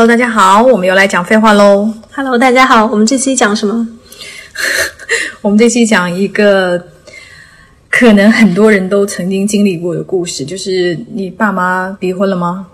[0.00, 1.92] Hello，大家好，我们又来讲废话喽。
[2.14, 3.86] Hello，大家好，我们这期讲什么？
[5.42, 6.82] 我们这期讲一个
[7.90, 12.66] 可能很多人都曾经经历过的故事，就是你爸妈离婚了吗？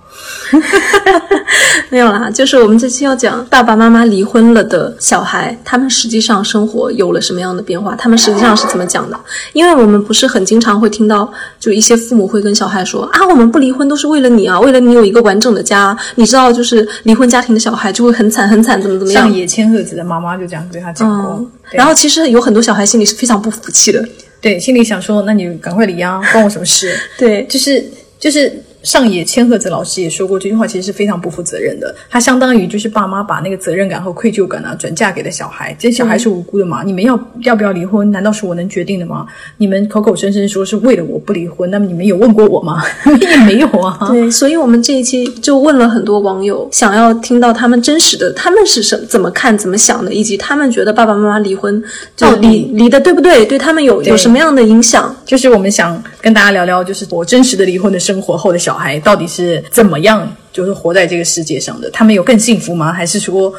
[1.90, 7.94] 没有啦，就是我们这期要讲爸爸妈妈离婚了的小孩，他们实际上生活有了什么样的变化？
[7.96, 9.18] 他们实际上是怎么讲的？
[9.52, 15.96] 因为我们不是很经常会听到，就一些父母会跟小孩说啊，我们不离婚都是为了你啊，为了你有一个完整的家。
[16.14, 19.32] 你知道，就是离婚家庭的小孩就会很惨很惨，怎么怎么样像。
[19.32, 21.34] 野千鹤子的妈妈就这样对他讲过。
[21.34, 24.04] 嗯，然后其实有很多小孩心里是非常不服气的。
[24.40, 26.94] 对，心里想说，那你赶快离啊，关我什么事？
[27.18, 27.84] 对，就是
[28.20, 31.92] 就是上野千鹤子老师也说过这句话，其实是非常不负责任的。
[32.08, 36.84] 他相当于就是爸妈把那个责任感和愧疚感啊转嫁给了小孩，这些小孩是无辜的嘛？
[36.84, 38.08] 你们要要不要离婚？
[38.12, 39.26] 难道是我能决定的吗？
[39.56, 42.80] 你们口口声声说是为了我不离婚，那么你们有问过我吗？
[43.20, 43.98] 也没有啊。
[44.08, 51.82] 对，所以我们这一期就问了很多网友，想要听到他们真实的，他们是什怎么看、怎么想的，以及他们觉得爸爸妈妈离婚
[52.16, 55.12] 到底离的对不对，对他们有有什么样的影响？
[55.24, 61.88] 就是我们想跟大家聊聊，就是我真实的离婚的生活后的小孩到底是怎么样，就是活在这个世界上的。
[61.92, 62.92] 他们有更幸福吗？
[62.92, 63.54] 还是说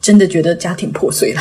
[0.00, 1.40] 真的觉得家庭破碎了？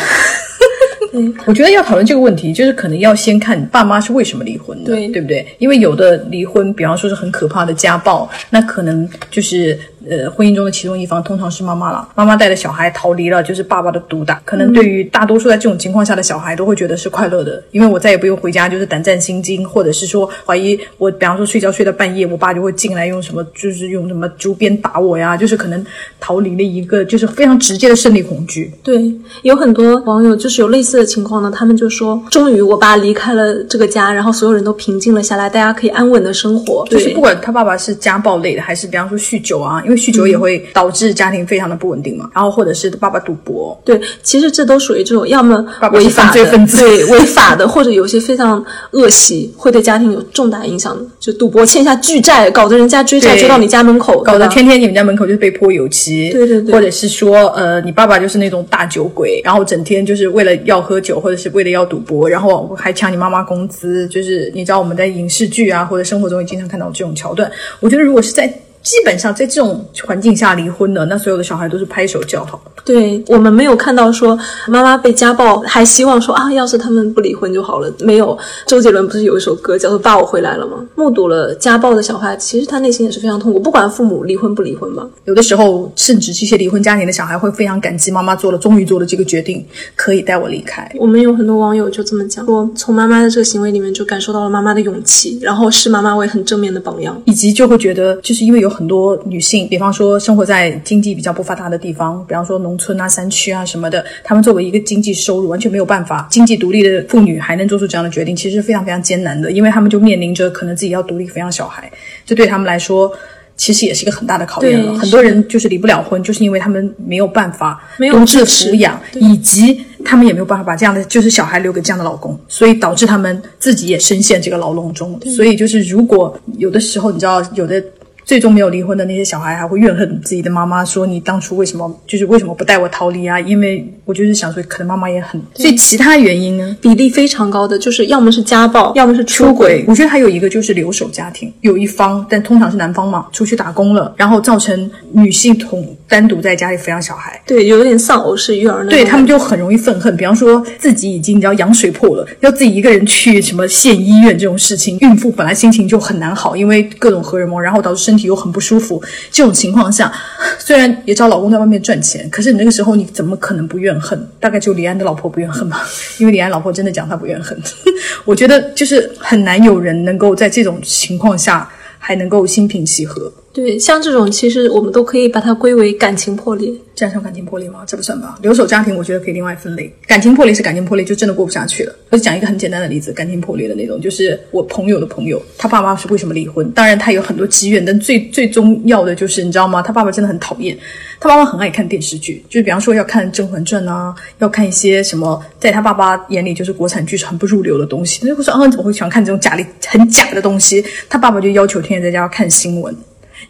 [1.13, 5.43] 嗯，我觉得要讨论这个问题，就是可能要先看爸妈是为什么离婚的，对对不对？
[5.57, 9.79] 因为有的离婚，比方说是很可怕的家暴，那可能就是
[10.09, 14.41] 呃婚姻中的其中一方通常是妈妈了，妈妈带着小孩逃离了，就是爸爸的毒打。
[14.45, 25.85] 可能对于大多数在这种情况下的小孩都会觉得是快乐的，因为我再也不用回家就是胆战心惊，或者是说怀疑我，比方说睡觉睡到半夜，我爸就会进来用什么，就是用什么竹鞭打我呀，就是可能
[26.19, 28.71] 逃离了一个就是非常直接的胜利恐惧。
[28.83, 29.13] 对，
[29.43, 36.85] 有很多网友就是有类似的情况呢，他们就说，终于我爸离开了这个家，然后所有人都平静了下来，大家可以安稳的生活。
[36.89, 42.29] 就是不管他爸爸是家暴类的，还是比方说酗酒啊，因为酗酒也会导致家庭非常的不稳定嘛。
[42.33, 45.57] 然后或者是爸爸赌博，对，其实这都属于这种要么
[45.93, 67.51] 违法的，犯罪分子对违法的，或者有些非常恶习，会对家庭有重大影响的，就赌博欠下巨债，搞得人家追债追到你家门口，搞得天天你们家门口就是被泼油漆，对对对或者是说呃，你爸爸就是那种大酒鬼，然后整天就是为了要喝酒，或者是为了要赌博，然后还抢你妈妈工资，就是你知道我们在影视剧啊或者生活中也经常看到这种桥段。
[67.79, 72.61] 我觉得如果是在基本上在这种环境下离婚的，那所有的小孩都是拍手叫好。
[72.83, 74.37] 对我们没有看到说
[74.67, 77.91] 妈妈被家暴，还希望说啊，要是他们不离婚就好了。
[77.99, 80.83] 没有，周杰伦不是有一首歌叫做《爸，我回来了》吗？
[80.95, 85.07] 目睹了家暴的小孩，其实他内心也是非常痛苦，不管父母离婚不离婚吧。
[85.25, 89.63] 有的时候，甚至这些离婚家庭的小孩会非常感激妈妈做了，终于做了这个决定，
[89.95, 90.91] 可以带我离开。
[90.97, 97.21] 我们有很多网友就这么讲，说从妈妈的这个行为里面就感受到了妈妈的勇气，然后视妈妈为很正面的榜样。
[97.25, 111.91] 以及就会觉得，就是因为有很多女性，比方说生活在经济比较不发达的地方，比方说农村啊、山区啊什么的，她们作为一个经济收入完全没有办法经济独立的妇女，还能做出这样的决定，其实是非常非常艰难的，因为她们就面临着可能自己要独立抚养小孩，
[112.25, 113.11] 这对他们来说。
[113.57, 114.97] 其实也是一个很大的考验了。
[114.97, 117.79] 很多人就是离不了婚，就是因为他们没有办法
[118.11, 125.19] 独自抚养，以及他们也没有办法把这样的就是小孩留给这样的老公，所以导致他们自己也深陷这个牢笼中。
[125.27, 127.83] 所以就是如果有的时候你知道有的。
[128.31, 133.37] 最终没有离婚的那些小孩还会怨恨自己的妈妈，说你当初为什么就是为什么不带我逃离啊？
[133.37, 135.41] 因为我就是想说，可能妈妈也很……
[135.53, 136.77] 所以其他原因呢？
[136.79, 148.87] 比例非常高的，就是要么是家暴，要么是出出轨，我觉得还有一个就是留守家庭，有一方，但通常是男方嘛，出去打工了，然后造成女性同单独在家里抚养小孩，对，有点丧偶式育儿。
[148.87, 150.15] 对他们就很容易愤恨。
[150.15, 159.01] 比方说自己已经你知道羊水破了，要自己一个人去什么县医院这种事情，孕妇本来心情就很难好，因为各种荷尔蒙，然后导致身体又很不舒服。
[159.31, 160.11] 这种情况下，
[160.59, 164.27] 虽然也知道老公在外面赚钱，可是你那个时候你怎么可能不怨恨？
[164.39, 165.87] 大概就李安的老婆不怨恨吧，
[166.19, 167.59] 因为李安老婆真的讲她不怨恨。
[168.25, 173.31] 我觉得就是很难有人能够在这种情况下还能够心平气和。
[173.53, 176.71] 对，像这种其实我们都可以把它归为感情破裂。
[176.93, 177.83] 这样算感情破裂吗？
[177.87, 178.37] 这不算吧。
[178.43, 179.91] 留守家庭我觉得可以另外分类。
[180.05, 181.95] 感情破裂是感情破裂，就真的过不下去了。
[182.11, 186.69] 我就讲一个很简单的例子，感情破裂的那种，就是我朋友的朋友，他爸妈是为什么离婚？
[186.71, 189.81] 当然他有很多积怨，但最最重要的就是你知道吗？
[189.81, 190.77] 他爸爸真的很讨厌，
[191.19, 198.21] 他爸爸很爱看电视剧，就是比方说要看《甄嬛传》啊，要看一些什么，在他爸爸眼里就是国产剧是很不入流的东西。
[198.21, 200.85] 他就会说啊，你怎么会喜欢看这种假里很假的东西？
[201.09, 202.95] 他爸爸就要求天天在家要看新闻。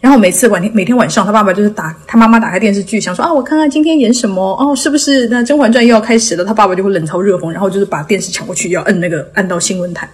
[0.02, 6.44] 然后每次晚天每天晚上，他爸爸就是打他妈妈打开电视剧，想说啊，我看看今天演什么哦，是不是那《甄嬛传》又要开始了？
[6.44, 10.10] 他爸爸就会冷嘲热讽，然后就是把电视抢过去，要摁那个按到新闻台。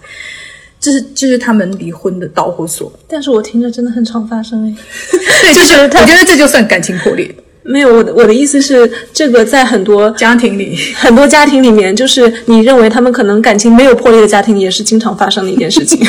[0.79, 2.93] 这是这是他们离婚的导火索。
[3.07, 4.75] 但是我听着真的很常发生哎。
[5.41, 7.35] 对，就是我觉得这就算感情破裂。
[7.63, 16.05] 没有，我的我的意思是，这个在很多家庭里， 很多家庭里面，就是你认为他们可能感情没有破裂的家庭，也是经常发生的一件事情。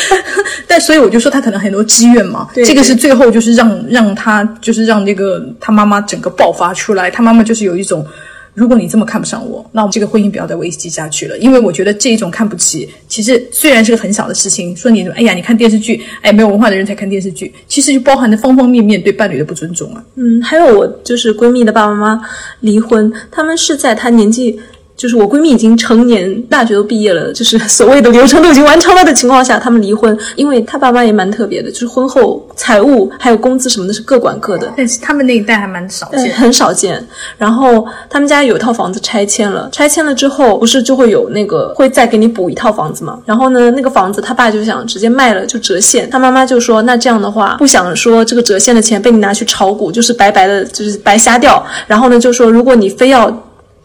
[0.66, 8.06] 但所以我就说他可能很多积怨嘛，对这个是最后就是让让他就是让那个他妈妈整个爆发出来，他妈妈就是有一种。
[8.54, 11.38] 如果你这么看不上我，那我们这个婚姻不要再维系下去了。
[11.38, 20.04] 因为我觉得这一种看不起，其实虽然是个很小的事情，说你哎呀，你看电视剧，哎，没有文化的人才看电视剧，其实就包含着方方面面对伴侣的不尊重啊。
[20.16, 22.28] 嗯，还有我就是闺蜜的爸爸妈妈
[22.60, 24.58] 离婚，他们是在她年纪。
[25.00, 37.02] 就是我闺蜜已经成年，大学都毕业了，就是所谓的流程都已经完成了的情况下，他们离婚，因为她爸妈也蛮特别的，就是婚后财务还有工资什么的是各管各的，但是他们那一代还蛮少见，很少见。
[37.38, 43.18] 然后他们家有一套房子拆迁了，拆迁了之后不是就会有那个会再给你补一套房子吗？
[43.24, 51.64] 然后呢，那个房子他爸就想直接卖了就折现，他妈妈就说那这样的话不想说这个折现的钱被你拿去炒股，就是白白的，就是白瞎掉。
[51.86, 53.34] 然后呢就说如果你非要。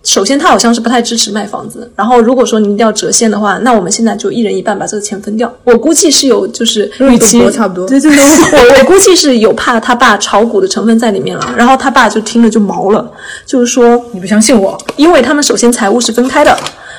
[0.06, 1.92] 首先，他好像是不太支持卖房子。
[1.96, 5.52] 然后，如果说你一定要折现的话，那我们现在就一人一半把这个钱分掉。
[5.64, 11.54] 我估计是有，就是与其差不多，对对对，我 我估计是有怕他爸炒股的成分在里面了。
[11.58, 13.12] 然后他爸就听了就毛了，
[13.48, 16.56] 就是说你不相信我，因为他们首先财务是分开的，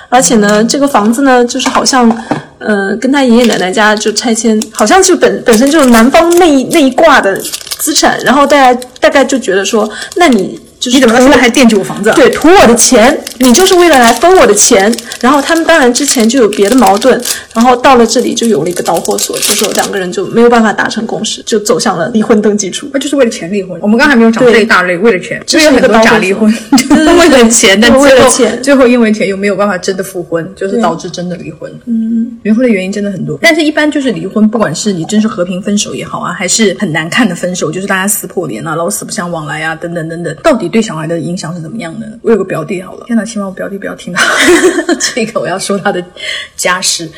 [0.09, 2.11] 而且呢，这个房子呢，就是好像，
[2.59, 7.41] 呃，跟他爷爷奶奶家就拆迁，好像就本本身就是男方那一那一挂的
[7.79, 8.19] 资产。
[8.25, 10.97] 然后大家大概就觉得说，那你就是。
[10.97, 12.11] 你怎么现在还惦记我房子？
[12.17, 14.95] 对，图我的钱，你就是为了来分我的钱。
[15.21, 17.21] 然后他们当然之前就有别的矛盾，
[17.55, 22.89] 然后到了这里就有了一个导火索，就说两个人就没有办法达成共识，就走向了离婚登记处。
[22.93, 23.79] 那就是为了钱离婚。
[23.83, 31.71] 我们刚还没有讲这一大类，为了钱，这是很多假离婚， 就是为了钱，但为了钱，最后因为钱又没有办法真的复婚，就是导致真的离婚。
[31.87, 41.55] 嗯，离婚的原因真的很多，但是一般就是离婚，不管是你真是和平分手也好啊，还是很难看的分手，就是大家撕破脸啊，老死不相往来啊，等等等等，到底对小孩的影响？
[41.55, 42.19] 是怎么样的？
[42.23, 44.21] 我有个表弟，好了，天哪，希望我表弟不要听到
[45.15, 46.05] 这个，我要说他的
[46.57, 47.09] 家世，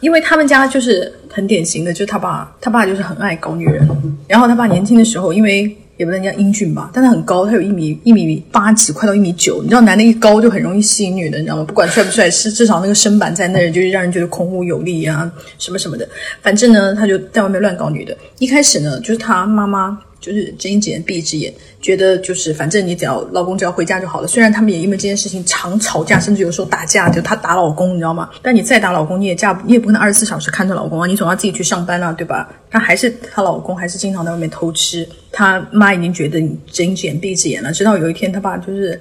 [0.00, 3.88] 因为他们家就是很典型的，就是他爸，他爸就是很爱搞女人。
[4.26, 9.62] 然后他爸年轻的时候，因为也不能叫英俊吧，但他很高，他有一米一米八几，快到一米九。
[9.62, 11.64] 你知道，男的一高就很容易吸引女的，你知道吗？
[11.64, 16.08] 不管帅不帅，是至少那个身板在那儿，就是让人觉得孔武有力啊，什么什么的。
[16.42, 18.16] 反正呢，他就在外面乱搞女的。
[18.38, 19.98] 一开始呢，就是他妈妈。
[20.24, 24.26] 就是睁一只眼闭一只眼，觉得就是反正你只要老公只要回家就好了。
[24.26, 28.30] 虽然他们也因为这件事情常吵架，甚至有时候打架，就她打老公，你知道吗？
[28.40, 32.48] 但你再打老公，你也架你也不能二十四小时看着老公啊，你总要自己去上班啊，对吧？
[32.70, 35.06] 她还是她老公还是经常在外面偷吃。
[35.30, 38.98] 她妈已经觉得你睁一只眼闭一只眼了，直到有一天她爸就是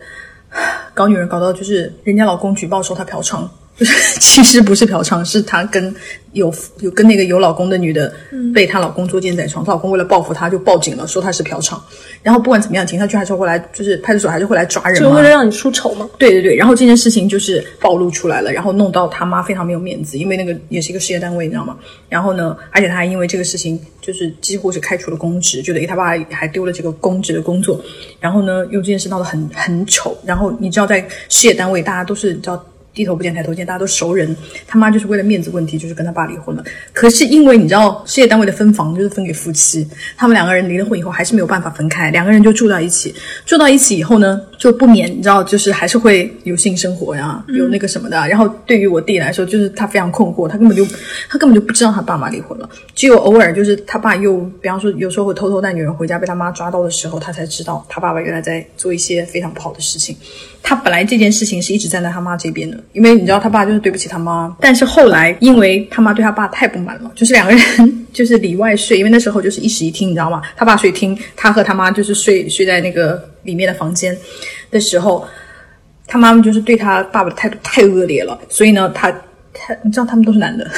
[0.94, 3.48] 搞女人搞到就是人家老公举报说她嫖娼。
[3.76, 5.94] 就 是其实不是嫖娼，是她跟
[6.34, 8.14] 有有跟那个有老公的女的
[8.54, 11.78] 被她老公捉奸在床，她老公为了报复她就报警了，说她是嫖娼。
[12.22, 15.10] 然后不管怎么样，警察局还是会来，就是派出所还是会来抓人嘛。
[15.10, 16.08] 就为了让你出丑吗？
[16.20, 16.56] 对对对。
[16.56, 21.76] 然后这件事情就是暴露出来了，然后弄到他妈非常没有面子，因为那个也是一个事业单位，你知道吗？
[22.10, 27.84] 然后呢，而且他还因为这个事情就是几乎是开除了公职，就等于他爸还丢了这个公职的工作。
[28.20, 30.16] 然后呢，又这件事闹得很很丑。
[30.26, 32.64] 然后你知道，在事业单位，大家都是叫。
[32.94, 34.36] 低头不见抬头见，大家都熟人。
[34.68, 36.64] 他妈就是为了面子问题，就是跟他爸离婚了。
[36.94, 43.14] 可是因为你知道，事业单位的分房就是分给夫妻，他们两个人离了婚以后还是没有办法分开，两个人就住到一起。
[43.46, 48.26] 住到一起以后呢，就不免你知道，就是还是会有性生活呀，有那个什么的。
[48.30, 50.86] 然后对于我弟来说，就是他非常困惑，他根本就
[51.28, 60.16] 他根本就不知道他爸妈离婚了，只有偶尔就是他爸又，比方说有时候会偷偷带女人回家，被他妈抓到的时候，他才知道他爸爸原来在做一些非常不好的事情。
[60.62, 64.56] 他本来这件事情是一直站在他妈这边的，因为你知道他爸就是对不起他妈。
[64.62, 70.42] 但是后来因为他妈对他爸太不满了，就是两个人就是里外睡，因为那时候就是一室一厅，你知道吗？
[70.56, 74.18] 他爸睡厅，他和他妈就是睡睡在那个里面的房间
[74.72, 75.28] 的时候，
[76.08, 79.12] 他妈妈就是对他爸爸的态度太恶劣了，所以呢，他
[79.52, 80.70] 他你知道他们都是男的，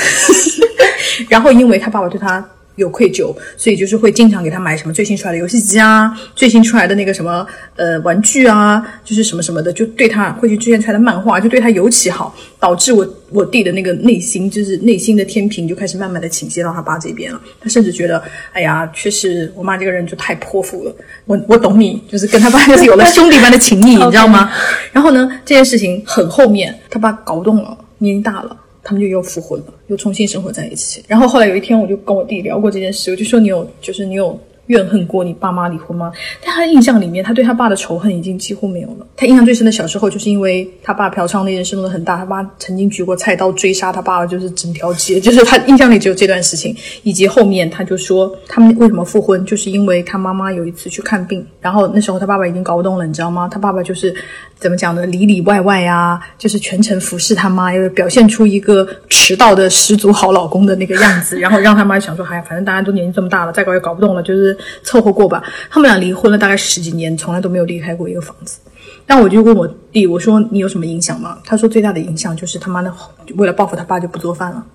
[1.30, 2.44] 然后因为他爸爸对他。
[2.76, 17.42] 有愧疚，所以就是会经常给他买什么最新出来的游戏机啊，最新出来的那个什么呃玩具啊，就是什么什么的，就对他会去出现出来的漫画，就对他尤其好，导致我我弟的那个内心就是内心的天平就开始慢慢的倾斜到他爸这边了。
[17.62, 20.96] 他甚至觉得，哎呀，确实我妈这个人就太泼妇了。
[21.26, 24.52] 我我懂你，就是跟他爸就是有了兄弟般的情谊， 你知道吗？
[24.92, 28.58] 然后呢，这件事情很后面，他爸搞不动了，年纪大了。
[28.86, 31.04] 他们就又复婚了，又重新生活在一起。
[31.08, 36.12] 然后后来有一天，我就跟我弟聊过这件事，我就说你有，就是你有怨恨过你爸妈离婚吗？
[36.44, 39.06] 但他的印象里面，他对他爸的仇恨已经几乎没有了。
[39.16, 53.48] 他印象最深的小时候，就是因为他爸嫖娼那件事弄得很大，他爸曾经举过菜刀追杀他爸爸，就是整条街，就是他印象里只有这段事情，以及后面他就说他们为什么复婚，就是因为他妈妈有一次去看病，然后那时候他爸爸已经搞不动了，你知道吗？
[53.52, 54.14] 他爸爸就是
[54.58, 65.44] 怎么讲呢，里里外外啊，就是全程服侍他妈，又表现出一个迟到的十足好老公的那个样子，然后让他妈想说，哎，反正大家都年纪这么大了，再搞也搞不动了，就是凑合过吧。
[65.70, 68.60] 他们俩离婚了大概十几年，从来都没有离开过一个房子。
[69.08, 71.38] 那我就问我弟，我说你有什么影响吗？
[71.46, 72.92] 他说最大的影响就是他妈的
[73.36, 74.66] 为了报复他爸就不做饭了。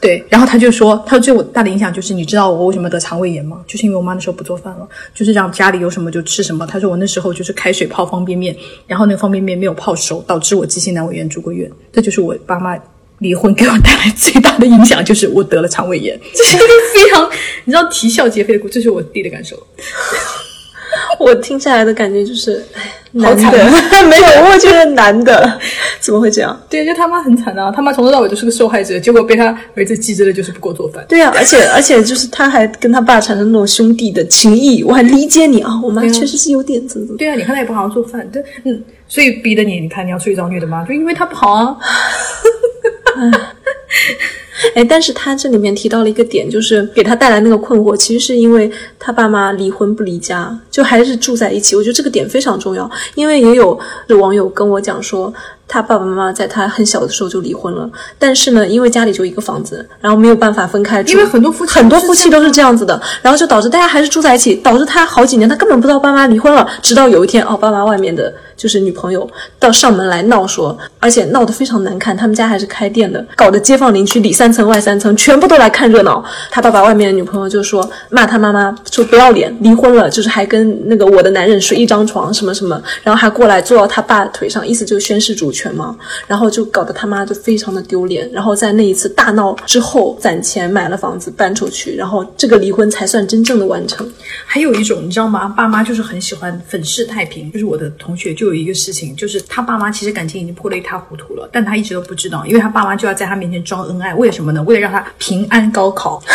[0.00, 3.60] 对，然后他就说，他说最大的影响就是你知道我为什么得肠胃炎吗？
[3.66, 6.64] 就是因为我妈那时候不做饭了，就是让家里有什么就吃什么。
[6.64, 8.56] 他说我那时候就是开水泡方便面，
[8.86, 11.68] 然后那个方便面没有泡熟，导致我急性阑尾炎住过院。
[11.92, 12.78] 这就是我爸妈
[13.18, 16.18] 离婚给我带来最大的影响，就是我得了肠胃炎。
[16.34, 17.28] 这是一个非常
[17.64, 19.56] 你知道啼笑皆非的故，这是我弟的感受。
[21.20, 22.82] 我听下来的感觉就是，哎，
[23.20, 25.60] 好惨男的 没有，我觉得男的
[26.00, 26.58] 怎么会这样？
[26.68, 27.72] 对，就他妈很惨啊！
[27.74, 31.04] 他妈从头到尾都是个受害者，结果被他儿子记着的就是不给我做饭。
[31.08, 37.18] 对啊，而且而且就是他还跟他爸产生那种兄弟的情谊，我还理解你啊，我妈确实是有点怎么怎么。
[37.18, 40.84] 对啊，你看他也不好好做饭，对，嗯，所以逼得你，你看你要出去找女的吗？
[40.88, 41.76] 就因为他不好啊。
[44.74, 51.76] 哎，但是他这里面提到了一个点，就是给他带来那个困惑，其实是因为他爸妈离婚不离家，就还是住在一起。
[51.76, 53.78] 我觉得这个点非常重要，因为也有
[54.20, 55.32] 网友跟我讲说，
[55.68, 76.24] 他爸爸妈妈在他很小的时候就离婚了，但是呢，因为家里就一个房子，然后没有办法分开住，因为很多夫妻很多夫妻都是这样子的，然后就导致大家还是住在一起，导致他好几年他根本不知道爸妈离婚了，直到有一天哦，爸妈外面的就是女朋友到上门来闹说，而且闹得非常难看，他们家还是开店的，搞得街坊邻居里三层外三层全部都来看热闹。
[76.50, 85.96] 他爸爸外面的女朋友就说骂他妈妈说不要脸，离婚了，就是还跟那个我的男人睡一张床什么什么，然后还过来坐到他爸腿上，意思就是宣誓主权嘛，
[86.26, 88.28] 然后就搞得他妈就非常的丢脸。
[88.32, 94.08] 然后在那一次大闹之后，攒钱买了房子搬出去，然后这个离婚才算真正的完成。
[94.46, 95.48] 还有一种你知道吗？
[95.56, 97.50] 爸妈就是很喜欢粉饰太平。
[97.50, 104.62] 就是我的同学就有一个事情，就是他爸妈其实感情已经破得一塌糊涂了，但他一直都不知道，因为他爸妈就要在他面前装恩爱，为什么呢？
[104.64, 106.22] 为了让他平安高考。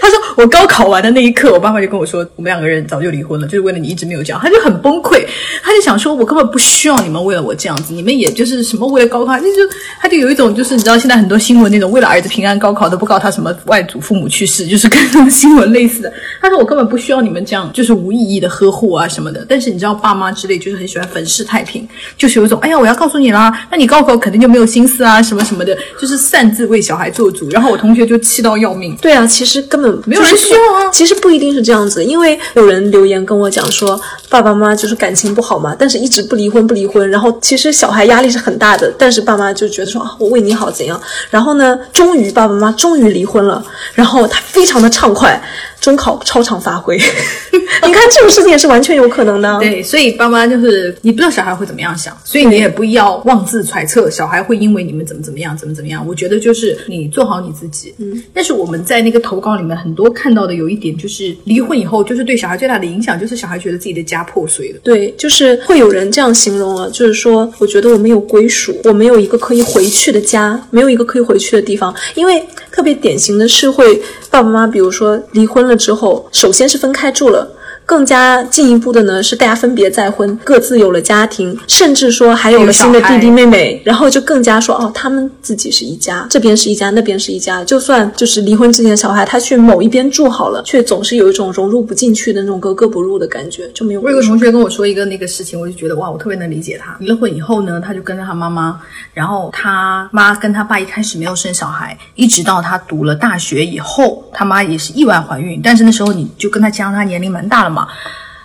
[0.00, 5.26] 他说我高考完的那一刻，我爸妈就跟我说，我们两个人早就离婚了，就是为了你一直没有讲，他就很崩溃，
[5.62, 9.62] 他就想说，我根本不需要你们为了我这样子，你们也就是什么为了高考，那就
[10.00, 16.12] 他就有一种就是你知道现在很多新闻那种为了儿子平安高考都不告他什么外祖父母去世，就是跟这种新闻类似的。
[16.40, 19.44] 他说我根本不需要你们这样就是无意义的呵护啊什么的。
[19.48, 27.48] 但是你知道爸妈之类就是很喜欢粉饰太平，就是有一种哎呀我要告诉你啦，那你高考肯定就没有心思啊什么什么的，就是擅自为小孩做主。
[27.48, 28.94] 然后我同学就气到要命。
[29.00, 33.98] 对啊，其实根本没有人需要啊其实不一定是这样子，因为有人留言跟我讲说，
[34.28, 43.60] 爸爸妈妈就是感情不好嘛，但是一直不离婚不离婚，然后其实其实小孩压力是很大的，但是爸妈就觉得说啊，我为你好怎样，然后呢，终于爸爸妈妈终于离婚了，
[43.94, 45.42] 然后他非常的畅快，
[45.88, 46.96] 中考超常发挥，
[47.86, 49.58] 你看这种事情也是完全有可能的。
[49.58, 56.06] 对，所以爸妈就是你不知道小孩会怎么样想，所以你也不要妄自揣测小孩会因为你们怎么怎么样，怎么怎么样。
[56.06, 57.94] 我觉得就是你做好你自己。
[57.98, 64.80] 嗯，但是我们在那个投稿里面很多看到的有一点就是离婚以后，就是对小孩最大的影响就是小孩觉得自己的家破碎了。
[64.84, 71.94] 对，就是会有人这样形容了，就是说，我觉得我没有归属，我没有一个可以回去的家，没有一个可以回去的地方。
[72.14, 73.94] 因为特别典型的是会
[74.30, 77.48] 爸爸妈妈，比如说离婚了之后，首先是分开住了。
[77.88, 87.64] 更加进一步的呢，是大家分别再婚，各自有了家庭，甚至说还有了新的弟弟妹妹，然后就更加说哦，他们自己是一家，这边是一家，那边是一家。
[87.64, 96.94] 就算就是离婚之前的小孩，他去某一边住好了，却总是有一种融入不进去的那种格格不入的感觉，就没有我有个同学跟我说一个那个事情，我就觉得哇，我特别能理解他。
[97.00, 98.78] 离了婚以后呢，他就跟着他妈妈，
[99.14, 107.77] 然后他妈跟他爸一开始没有生小孩，一直到他读了大学以后，他妈也是意外怀孕，但是那时候你就跟他讲，他年龄蛮大了嘛。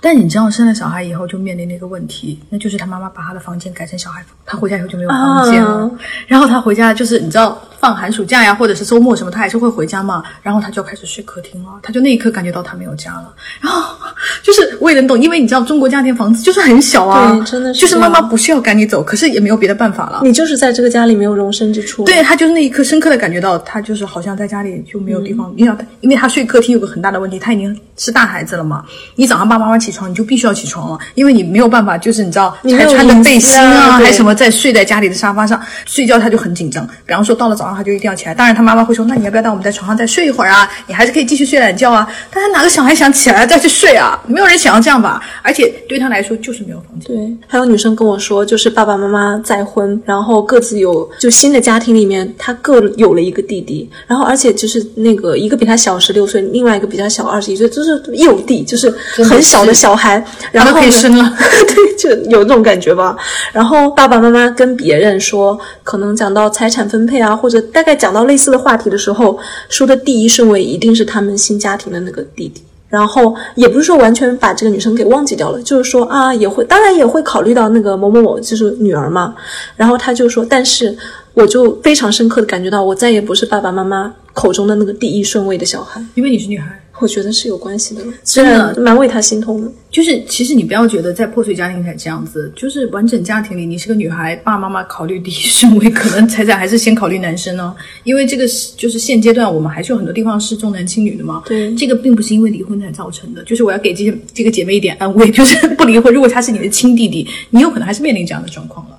[0.02, 5.84] 但你知道，生了小孩以后就面临了一个问题，那就是他妈妈把他的房间改成小孩房，他回家以后就没有房间了。
[5.84, 5.92] 啊
[6.28, 10.24] 然后他回家就是你知道放寒暑假呀，或者是周末什么，他还是会回家嘛。
[10.42, 13.34] 然后他就要开始睡客厅了，他就那一刻感觉到他没有家了。
[13.60, 13.94] 然后
[14.42, 20.22] 就是我也能懂，因为你知道中国家庭房子就是很小啊，对真的是就是妈妈不是要赶你走，可是也没有别的办法了。
[20.24, 22.06] 你就是在这个家里没有容身之处。
[22.06, 28.86] 对他就是那一刻深刻的感觉到，他就是好像在家里就没有地方，因为他因为他睡客厅有个很大的问题，他已经是大孩子了嘛。
[29.16, 36.88] 你早上爸爸妈妈起床，你就必须要起床了，因为你没有办法，就是你知道你还穿着背心啊还什么在睡在家里的沙发上睡觉，他就很紧张。
[37.06, 38.34] 比方说到了早上床，他就一定要起来。
[38.34, 40.70] 当然，他妈妈会说：“那你要不要带我们在床上再睡一会儿啊？
[40.88, 44.20] 你还是可以继续睡懒觉啊。”但他哪个小孩想起来再去睡啊？
[44.28, 45.22] 没有人想要这样吧？
[45.42, 47.16] 而且对他来说就是没有房间。
[47.16, 58.90] 对，还有女生跟我说，就是爸爸妈妈再婚，然后各自有就新的家庭里面，他各有了一个弟弟，然后而且就是那个一个比他小十六岁，另外一个比他小二十一岁，就是幼弟，就是
[59.30, 63.16] 很小的小孩，然后可以生了， 对，就有这种感觉吧。
[63.52, 69.38] 然后爸爸妈妈跟别人说，可能讲到财产分配啊，或者大概讲到类似的话题的时候，
[69.70, 72.62] 说的第一顺位一定是他们新家庭的那个弟弟。
[72.90, 79.34] 然后也不是说完全把这个女生给忘记掉了，就是说啊，也会当然也会考虑到那个某某某就是女儿嘛。
[79.76, 80.96] 然后他就说，但是
[81.34, 86.80] 我就非常深刻的感觉到，我再也不是爸爸妈妈口中的那个第一顺位的小孩，因为你是女孩。
[87.00, 89.70] 我觉得是有关系的，真的蛮为他心痛的。
[89.92, 97.76] 就是其实你不要觉得在破碎家庭才这样子，就是完整家庭里，你是个女孩，爸爸妈妈考虑第一顺位，可能彩彩还是先考虑男生呢。
[98.06, 101.44] 因为这个是就是现阶段我们还是有很多地方是重男轻女的嘛。
[101.46, 103.44] 对，这个并不是因为离婚才造成的。
[103.44, 108.93] 就是我要给这些这个姐妹一点安慰，就是不离婚，如果他是你的亲弟弟，你有可能还是面临这样的状况了。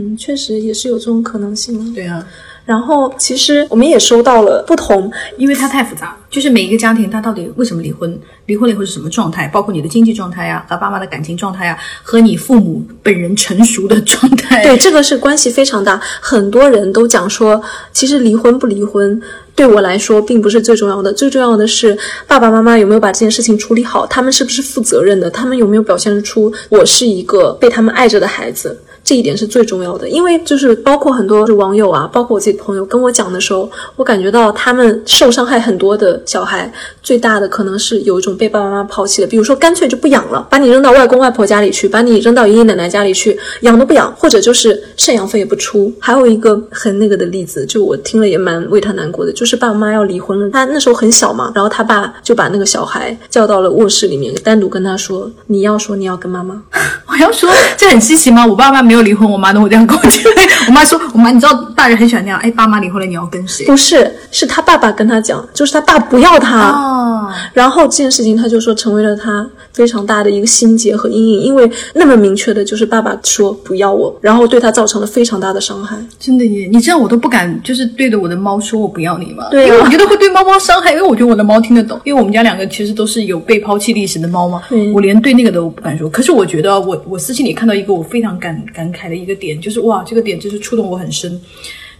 [0.00, 1.92] 嗯，确实也是有这种可能性。
[1.92, 2.26] 对啊。
[2.66, 8.16] 然后，其实我们也收到了不同，因为它太复杂，就是每一个家庭，它到底为什么离婚，
[8.46, 16.00] 离婚了以后是什么状态，包括你的经济状态呀，和爸妈的感情状态呀，和你父母本人成熟的状态，对，这个是关系非常大。
[16.20, 17.60] 很多人都讲说，
[17.92, 19.20] 其实离婚不离婚，
[19.60, 21.94] 对我来说并不是最重要的，最重要的是
[22.26, 28.74] 爸爸妈妈有没有把这件事情处理好，他们是不是负责任的，他们有没有表现出我是一个被他们爱着的孩子。
[29.02, 36.70] 这一点是最重要的，因为就是包括很多网友啊，包括我自己朋友跟我讲的时候，我感觉到他们受伤害很多的小孩，
[37.02, 45.90] 最大的可能是有一种被爸爸妈妈抛弃的，比如说干脆就不养了，把你扔到外公外婆家里去，把你扔到爷爷奶奶家里去，养都不养，或者就是赡养费也不出。
[45.98, 56.62] 还有一个很那个的例子，就我听了也蛮为他难过的，就是爸爸妈妈要离婚了，他那时候很小嘛，然后他爸就把那个小孩叫到了卧室里面，单独跟他说：“你要说你要跟妈妈，
[57.08, 58.46] 我要说这很稀奇吗？
[58.46, 60.22] 我爸妈没有。”离婚，我妈都会这样跟我讲。
[60.68, 62.38] 我妈说：“我妈，你知道大人很喜欢那样。
[62.40, 66.68] 哎，爸妈离婚了，你要跟谁？”不是，是他爸爸跟他讲，就是他爸不要他。
[66.68, 67.32] 哦。
[67.54, 75.96] 然后这件事情，他就说成为了他非常大的一个心结和阴影，因为那么明确的就是爸爸说不要我，然后对他造成了非常大的伤害。
[76.18, 76.68] 真的耶！
[76.70, 79.48] 你这样我都不敢，就是对着我的猫说我不要你嘛。
[79.50, 79.66] 对。
[79.66, 84.62] 因为我觉得会对猫猫伤害，因为我觉得我的猫听得懂，因为我们家两个其实都是有被抛弃历史的猫嘛。
[84.94, 86.08] 我连对那个都不敢说。
[86.10, 88.90] 可是我觉得，我我私信里看到一个我非常感感。
[88.90, 91.40] 慨的一个点就是哇，这个点真是触动我很深。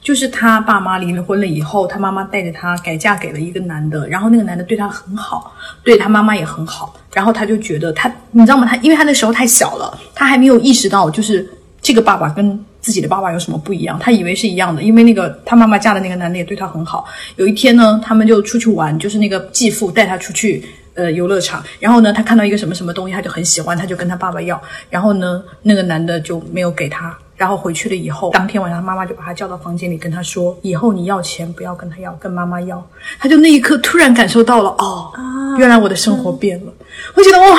[0.02, 6.94] 就是他爸妈离了婚了以后，他妈妈带着他改嫁给了一个男的，然后那个男的对他很好，对他妈妈也很好。
[7.14, 8.66] 然后他就觉得他，你知道吗？
[8.66, 11.48] 他因为他那时候太小了，他还没有意识到就是
[11.80, 13.98] 这个爸爸跟自己的爸爸有什么不一样。
[13.98, 17.04] 他以为是一样的，因为那个他妈妈嫁的那个男的也对他很好。
[17.36, 20.64] 有一天呢，他们就出去玩，就是那个继父带他出去。
[20.94, 32.84] 呃，游乐场，然后呢，他看到一个什么什么东西，他就很喜欢，他就跟他爸爸要，然后呢，那个男的就没有给他，然后回去了以后，当天晚上妈妈就把他叫到房间里，跟他说，以后你要钱不要跟他要，跟妈妈要。
[33.20, 35.10] 他就那一刻突然感受到了，哦，
[35.58, 36.72] 原来我的生活变了。
[37.14, 37.58] 我觉得哇，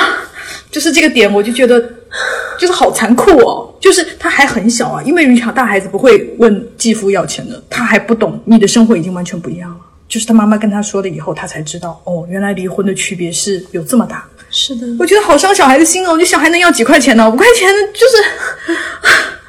[0.70, 1.82] 就是这个点，我就觉得
[2.58, 9.76] 就是好残酷哦，就是他还很小啊，因为于巧大孩子不会问继父要钱的，他还不懂，你的生活已经完全不一样了。
[10.08, 14.24] 就是他妈妈跟他说了以后，他才知道哦，原来离婚的区别是有这么大。
[14.50, 16.16] 是的，我觉得好伤小孩的心哦。
[16.18, 17.28] 你小孩能要几块钱呢？
[17.30, 18.76] 五块钱就是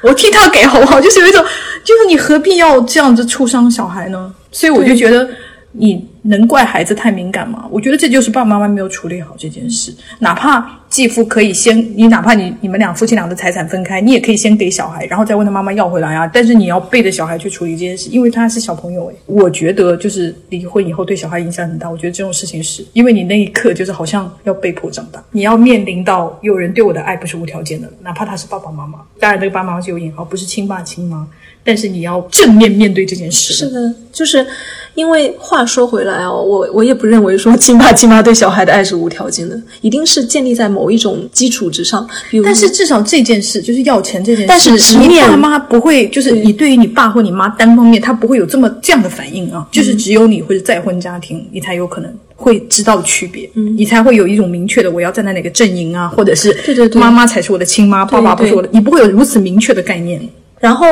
[0.00, 0.98] 我替他给好不好？
[0.98, 1.44] 就是有一种，
[1.84, 4.32] 就是你何必要这样子触伤小孩呢？
[4.50, 5.28] 所以我就觉得
[5.74, 6.08] 你。
[6.26, 7.68] 能怪孩子太敏感吗？
[7.70, 9.94] 我觉得这就是爸爸妈妈没有处理好这件事。
[10.20, 16.26] 哪怕继父可以先，你哪怕你你们俩夫妻俩的财产分开，你也可以先给小孩，然后再问他妈妈要回来啊。
[16.26, 19.16] 但是你要背着小孩去处理这件事，因为他是小朋友诶。
[19.26, 21.90] 我觉得就是离婚以后对小孩影响很大。
[21.90, 28.98] 我觉得这种事情是因为你那一刻就是好像要被迫长大，你要面临到有人对我的爱不是无条件的，哪怕他是爸爸妈妈。
[29.20, 31.28] 当然这个爸妈是有引号，不是亲爸亲妈。
[31.66, 33.54] 但是你要正面面对这件事。
[33.54, 34.46] 是的，就是
[34.94, 42.08] 因为话说回来哦，我我也不认为说亲爸亲妈对小孩的爱是无条件的，一定是建立在某一种基础之上。
[42.30, 49.66] 比如，但是至少这件事就是要钱这件事，但是直面爸妈不会，就是你对于你爸或你妈单方面，他不会有这么这样的反应啊。
[49.72, 60.20] 就是只有你或者再婚家庭，你才有可能会知道区别，嗯，你才会有一种明确的我要站在哪个阵营啊，或者是对对对，妈妈才是我的亲妈，爸爸不是我的，你不会有如此明确的概念，
[60.60, 60.86] 然后。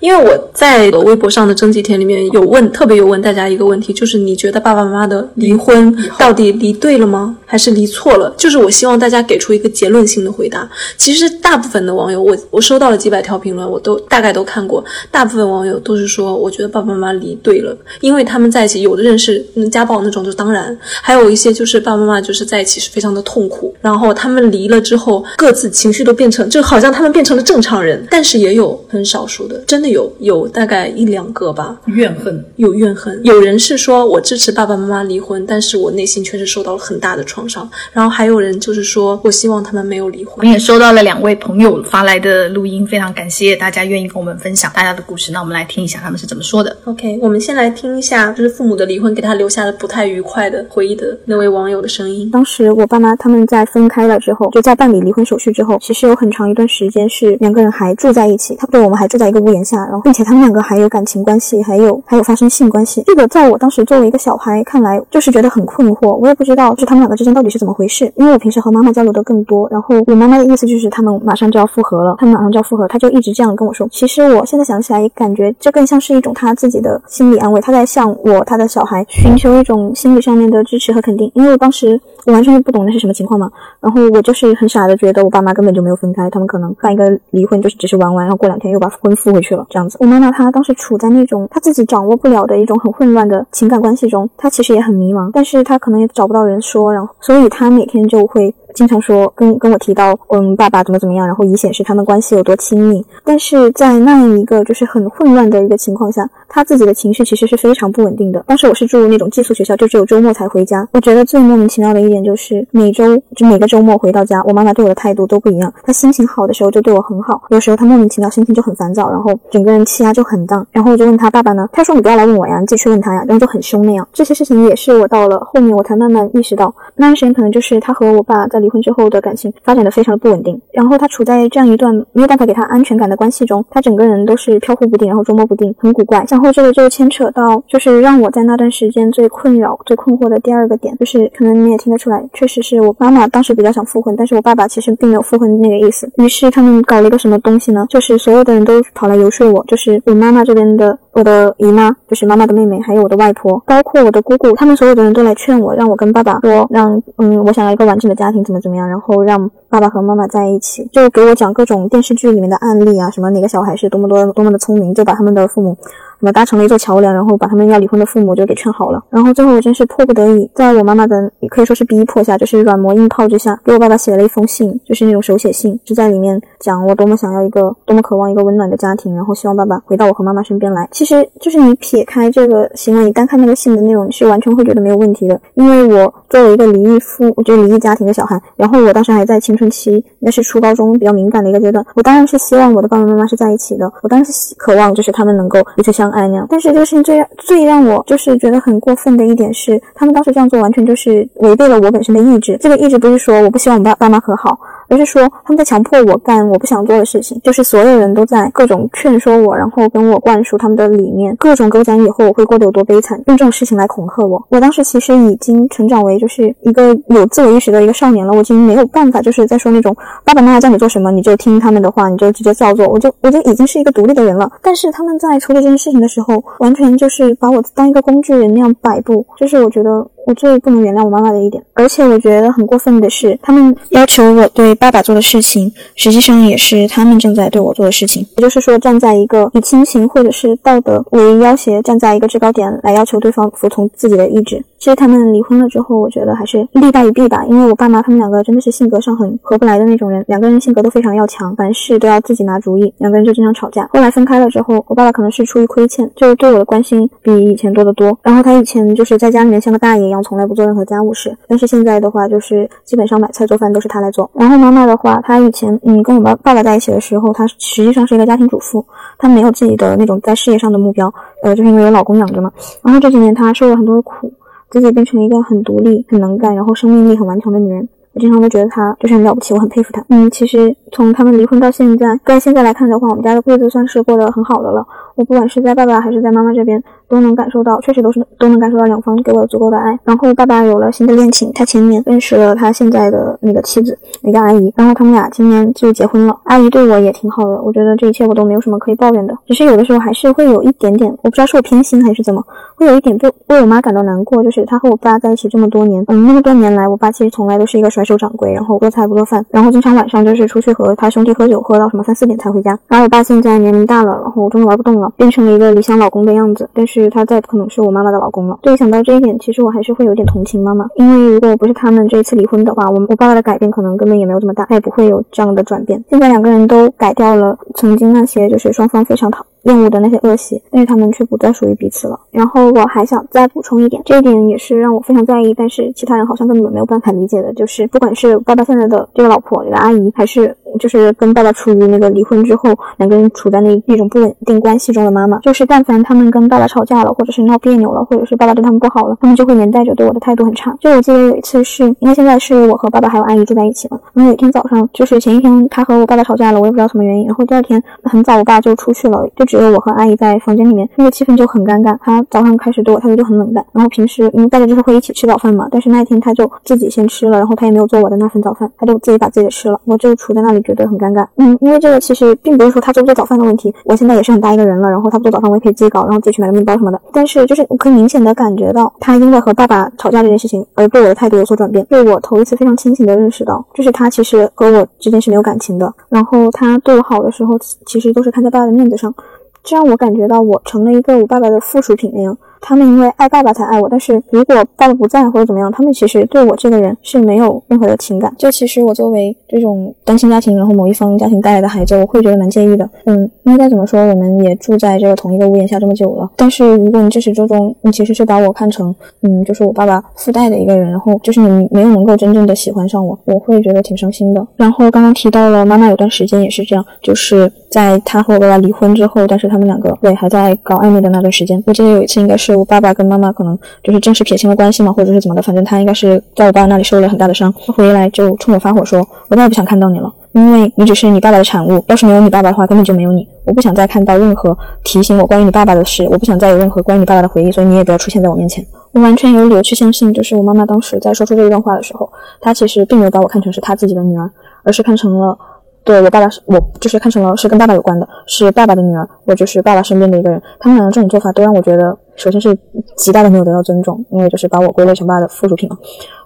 [0.00, 7.36] 因为我在微博上的征集帖里面有问，特别有问大家一个问题，就是你觉得爸爸妈妈的离婚到底离对了吗？
[7.50, 8.32] 还是离错了？
[8.38, 10.70] 就是我希望大家给出一个结论性的回答。
[10.96, 14.84] 其实大部分的网友，我我收到了几百条评论，我都大概都看过。
[15.10, 28.06] 大部分网友都是说，我觉得爸爸妈妈离对了，因为他们在一起，有的认识家暴那种就当然，还有一些就是爸爸妈妈就是在一起是非常的痛苦，然后他们离了之后，各自情绪都变成就好像他们变成了正常人。
[28.08, 33.20] 但是也有很少数的，真的有有大概一两个吧，怨恨有怨恨。
[33.24, 37.68] 有人是说我支持爸爸妈妈离婚，但是我内心确实受到了很大的创伤。
[37.92, 40.34] 然后还有人就是说我希望他们没有离婚。
[40.38, 45.32] 我们也收到了两位朋友发来的录音，非常感谢大家愿意跟我们分享大家的故事。
[45.32, 46.76] 那我们来听一下他们是怎么说的。
[46.84, 52.30] OK，我们先来听一下，就是父母的离婚给他留下了不太愉快的回忆的那位网友的声音。
[52.30, 63.02] 当时我爸妈他们在分开了之后，就在办理离婚手续之后，其实有很长一段时间是两个人还住在一起，他对我们还住在一个屋檐下，然后并且他们两个还有感情关系，还有还有发生性关系。
[63.06, 68.10] 这个在我当时作为一个小孩看来，就是觉得很困惑，我也不知道是他们两个之间到底是怎么回事。
[68.16, 73.86] 因为我平时和妈妈交流的更多，然后我妈妈的意思就是他们马上就要复合了，他们马上就要复合，他就一直这样跟我说。
[73.90, 81.30] 其实我现在想起来也感觉这更像是一种他自己的心理安慰，他在向我他的小孩寻求一种心理上面的支持和肯定。
[81.34, 89.96] 因为我当时我完全就不懂那是什么情况嘛，然后我就是很傻的觉得我爸妈根本就没有分开，他们可能办一个离婚就是只是玩玩，然后过两天又把婚复回去了这样子。
[90.00, 98.54] 我妈妈她当时处在那种她自己掌握不了的一种很混乱的情感关系中，她其实也很迷茫，但是她可能也找不到人说，然后所以他每天就会。
[98.72, 103.04] 经常说跟跟我提到，嗯，爸爸怎么怎么样，然后以显示他们关系有多亲密。
[103.24, 108.44] 但是在那样一个就是很混乱的一个情况下，他自己的情绪其实是非常不稳定的。
[108.46, 110.86] 当时我是住那种寄宿学校，就只有周末才回家。
[110.92, 115.72] 我觉得最莫名其妙的一点就是每周就每个周末回到家，我妈妈对我的态度都不一样。
[115.84, 120.66] 她心情好的时候就对我很好，有时候她莫名其妙心情就很烦躁，然后整个人气压就很大。
[120.72, 124.06] 然后我就问他爸爸呢，他说你不要来问我呀，你自己去问他呀，然后就很凶那样。
[124.12, 136.24] 这些事情也是我到了后面我才慢慢意识到，那段时间可能就是他和我爸在离婚之后的感情发展的非常的不稳定，然后他处在这样一段没有办法给他安全感的关系中，他整个人都是飘忽不定，然后捉摸不定，很古怪。
[136.26, 146.10] 像然后这个就牵扯到，就是让我在那段时间最困扰、最困惑的第二个点，就是可能你也听得出来，确实是我妈妈当时比较想复婚，但是我爸爸其实并没有复婚那个意思。
[146.16, 147.84] 于是他们搞了一个什么东西呢？
[147.90, 150.98] 就是所有的人都跑来游说我，就是我妈妈这边的。
[151.12, 165.76] 我的姨妈就是妈妈的妹妹，还有我的外婆，包括我的姑姑，他们所有的人都来劝我，让我跟爸爸说，让嗯，我想要一个完整的家庭，怎么怎么样，然后让爸爸和妈妈在一起，就给我讲各种电视剧里面的案例啊，什么哪个小孩是多么多多么的聪明，就把他们的父母。
[166.20, 169.02] 我们搭成了一座桥梁，然后把他们要离婚的父母就给劝好了。
[169.08, 180.86] 然后最后我真是迫不得已，在我妈妈的也可以说是逼迫下，就是软磨硬泡之下，给我爸爸写了一封信，就是那种手写信，就在里面讲我多么想要一个，多么渴望一个温暖的家庭，然后希望爸爸回到我和妈妈身边来。
[180.92, 185.40] 其实就是你撇开这个行为，你单看那个信的内容，你是完全会觉得没有问题的。
[185.54, 196.09] 因为我作为一个离异父，就是离异家庭的小孩，然后我当时还在青春期，那是初高中比较敏感的一个阶段，我当然是希望我的爸爸妈妈是在一起的，我当然是渴望就是他们能够彼此相。
[196.10, 202.56] 爱那样，但是这个事情最最让我就是觉得很过分的一点是，他们当时这样做完全就是违背了我本身的意志。
[202.60, 204.58] 这个意志不是说我不希望我爸爸妈和好。
[204.90, 214.44] 而是说他们在强迫我干我不想做的事情，就是所有人都在各种劝说我，然后跟我灌输他们的理念，各种给我讲以后我会过得有多悲惨，用这种事情来恐吓我。
[214.50, 224.50] 我当时其实已经成长为就是一个有自我意识的一个少年了，我已经没有办法就是在说那种爸爸妈妈叫你做什么你就听他们的话，你就直接照做，我就我就已经是一个独立的人了。
[224.60, 230.06] 但是他们在处理这件事情的时候，完全就是把我当一个工具人那样摆布，就是我觉得。
[230.26, 238.24] 我最不能原谅我妈妈的一点，而且我觉得很过分的是，他们要求我对爸爸做的事情，实际上也是他们正在对我做的事情。
[238.36, 244.62] 也就是说，站在一个以亲情或者是道德为要挟，站在一个制高点来要求对方服从自己的意志。
[244.80, 247.44] 其实他们离婚了之后，我觉得还是利大于弊吧。
[247.44, 253.86] 因为我爸妈他们两个真的是性格上很合不来的那种人，两个人性格都非常要强，凡事都要自己拿主意，两个人就经常吵架。
[253.92, 258.18] 后来分开了之后，我爸爸可能是出于亏欠，就对我的关心比以前多得多。
[258.22, 260.20] 然后他以前就是在家里面像个大爷一样。
[260.22, 264.30] 从来不做任何家务事，但是现在的话，就是基本上买菜做饭都是他来做。
[264.34, 268.84] 然后妈妈的话，她以前嗯跟我爸爸爸在一起的时候，她实际上是一个家庭主妇，
[269.18, 271.12] 她没有自己的那种在事业上的目标，
[271.42, 272.52] 呃，就是因为有老公养着嘛。
[272.82, 274.30] 然后这几年她受了很多的苦，
[274.70, 277.88] 自己变成一个很独立、很能干，然后生命力很顽强的女人。
[278.12, 280.04] 我经常都觉得她就是很了不起，我很佩服她。
[280.08, 284.86] 嗯，其实从他们离婚到现在，在现在来看的话，我们家的日子算是过得很好的了。
[285.14, 286.82] 我不管是在爸爸还是在妈妈这边。
[287.10, 289.98] 都能感受到，确实都是都能感受到两方给我足够的爱。
[290.04, 296.38] 然后爸爸有了新的恋情，他前年认识了他现在的那个妻子，那个阿姨，然后他们俩今年就结婚了。
[296.44, 302.42] 阿姨对我也挺好的，我觉得这一切我都没有什么可以抱怨的，只是有的时候还是会有一点点，我不知道是我偏心还是怎么，
[302.76, 312.78] 会有一点为为我妈感到难过，就是她和我爸在一起这么多年，嗯，那么多年来，我爸其实从来都是一个甩手掌柜，然后做菜不做饭，然后经常晚上就是出去和他兄弟喝酒，喝到什么三四点才回家。
[312.88, 318.58] 然后我爸现在年龄大了，然后终于玩不动了，变成了一个理想老公的样子，但是他再不可能是我妈妈的老公了。
[318.62, 326.02] 对，想到这一点，其实我还是会有点同情妈妈，因为如果不是他们这一次离婚的话，我我爸爸的改变可能根本也没有这么大，他也不会有这样的转变。
[326.10, 329.46] 现在两个人都改掉了曾经那些就是双方非常讨。
[329.62, 332.18] 厌恶的那些恶习，但是他们却不再属于彼此了。
[332.30, 350.74] 然后我还想再补充一点，这一点也是让我非常在意，但是其他人好像根本没有办法理解的，就是不管是爸爸现在的这个老婆，这个阿姨，还是就是跟爸爸处于那个离婚之后，两个人处在那一种不稳定关系中的妈妈，就是但凡他们跟爸爸吵架了，或者是闹别扭了，或者是爸爸对他们不好了，他们就会连带着对我的态度很差。
[350.80, 360.30] 就我记得有一次是，因为现在是我和爸爸还有阿姨住在一起嘛，然后有一天早上，就是前一天他和我爸爸吵架了，我也不知道什么原因，然后第二天很早，我爸就出去了，就只有我和阿姨在。
[360.40, 361.98] 房间里面，那个气氛就很尴尬。
[362.00, 371.26] 他早上开始对我态度就很冷淡，然后平时因为大家就是会一起吃早饭嘛，但是那一天他就自己先吃了，然后他也没有做我的那份早饭，他就自己把自己的吃了，我就处在那里觉得很尴尬。
[371.36, 377.00] 嗯，因为这个其实并不是说他做不做早饭的问题，我现在也是很大一个人了，然后他不做早饭我也可以自己搞，然后自己去买个面包什么的。
[377.12, 389.12] 但是就是我可以明显的感觉到他因为和爸爸吵架这件事情而对我的态度有所转变，对我头一次非常清醒的认识到，就是他其实和我之间是没有感情的，然后他对我好的时候其实都是看在爸爸的面子上。
[389.62, 392.36] 这让我感觉到我成了一个我爸爸的附属品那样。
[392.60, 398.32] 他们因为爱爸爸才爱我，但是如果爸爸不在或者怎么样，他们其实对我这个人是没有任何的情感。
[398.38, 402.88] 就其实我作为这种单亲家庭，然后某一方家庭带来的孩子，我会觉得蛮介意的。
[403.06, 406.30] 嗯，因为再怎么说，我们也住在这个同一个屋檐下这么久了。
[406.36, 414.46] 但是如果你至始至终，你其实是把我看成，嗯，就是我爸爸附带的一个人，然后就是你没有能够真正的喜欢上我，我会觉得挺伤心的。
[414.56, 423.30] 然后刚刚提到了妈妈有段时间也是这样，就是在他和我爸爸离婚之后，但是他们两个对还在搞暧昧的那段时间，我记得有一次应该是我爸爸跟妈妈。
[423.32, 427.54] 可能就是正式撇清了关系嘛，或者是怎么的，反正他应该是在我爸那里受了很大的伤。
[427.64, 431.82] 他回来就冲我发火说：“我再也不想看到你了，因为你只是你爸爸的产物。
[431.86, 433.26] 要是没有你爸爸的话，根本就没有你。
[433.44, 442.10] 我不想再看到任何提醒我关于你爸爸的事，我不想再有任何关于你爸爸的回忆，所以你也不要出现在我面前。”我完全有理由去相信，就是我妈妈当时在说出这一段话的时候，
[442.40, 444.28] 她其实并没有把我看成是她自己的女儿，
[444.64, 445.38] 而是看成了。
[445.82, 450.40] 对我爸爸是，我就是看成了是跟爸爸有关的，是爸爸的女儿，我就是爸爸身边的一个人。
[450.58, 452.56] 他们两个这种做法都让我觉得，首先是
[452.96, 455.76] 极大的没有得到尊重，因为就是把我归类成爸的附属品了。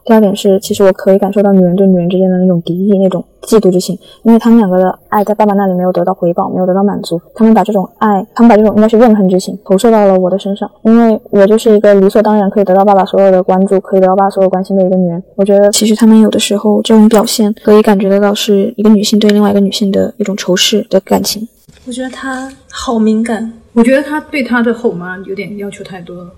[0.05, 15.23] 第二点是，其实我可以感受到女人对女人之间的那种敌意、那种嫉妒之情，因为他们两个的爱在爸爸那里没有得到回报，没有得到满足，他们把这种爱，他们把这种应该是怨恨之情投射到了我的身上，因为我就是一个理所当然可以得到爸爸所有的关注，可以得到爸爸所有关心的一个女人。
[15.37, 21.49] 我觉得其实他们有的时候这种表现可以感觉得到是一个女性对另外一个女性的一种仇视的感情。
[21.87, 26.35] 我觉得他好敏感，我觉得他对他的后妈有点要求太多了。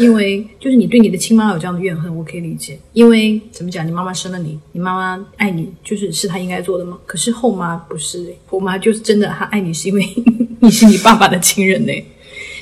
[0.00, 2.78] 因为就是你对你的亲妈有这样的怨恨，我可以理解。
[2.94, 6.98] 因为怎么讲，你妈妈生了你，你妈妈爱你，就是是她应该做的嘛。
[7.04, 10.02] 可是后妈不是，后妈就是真的，她爱你是因为
[10.60, 11.92] 你是你爸爸的亲人呢，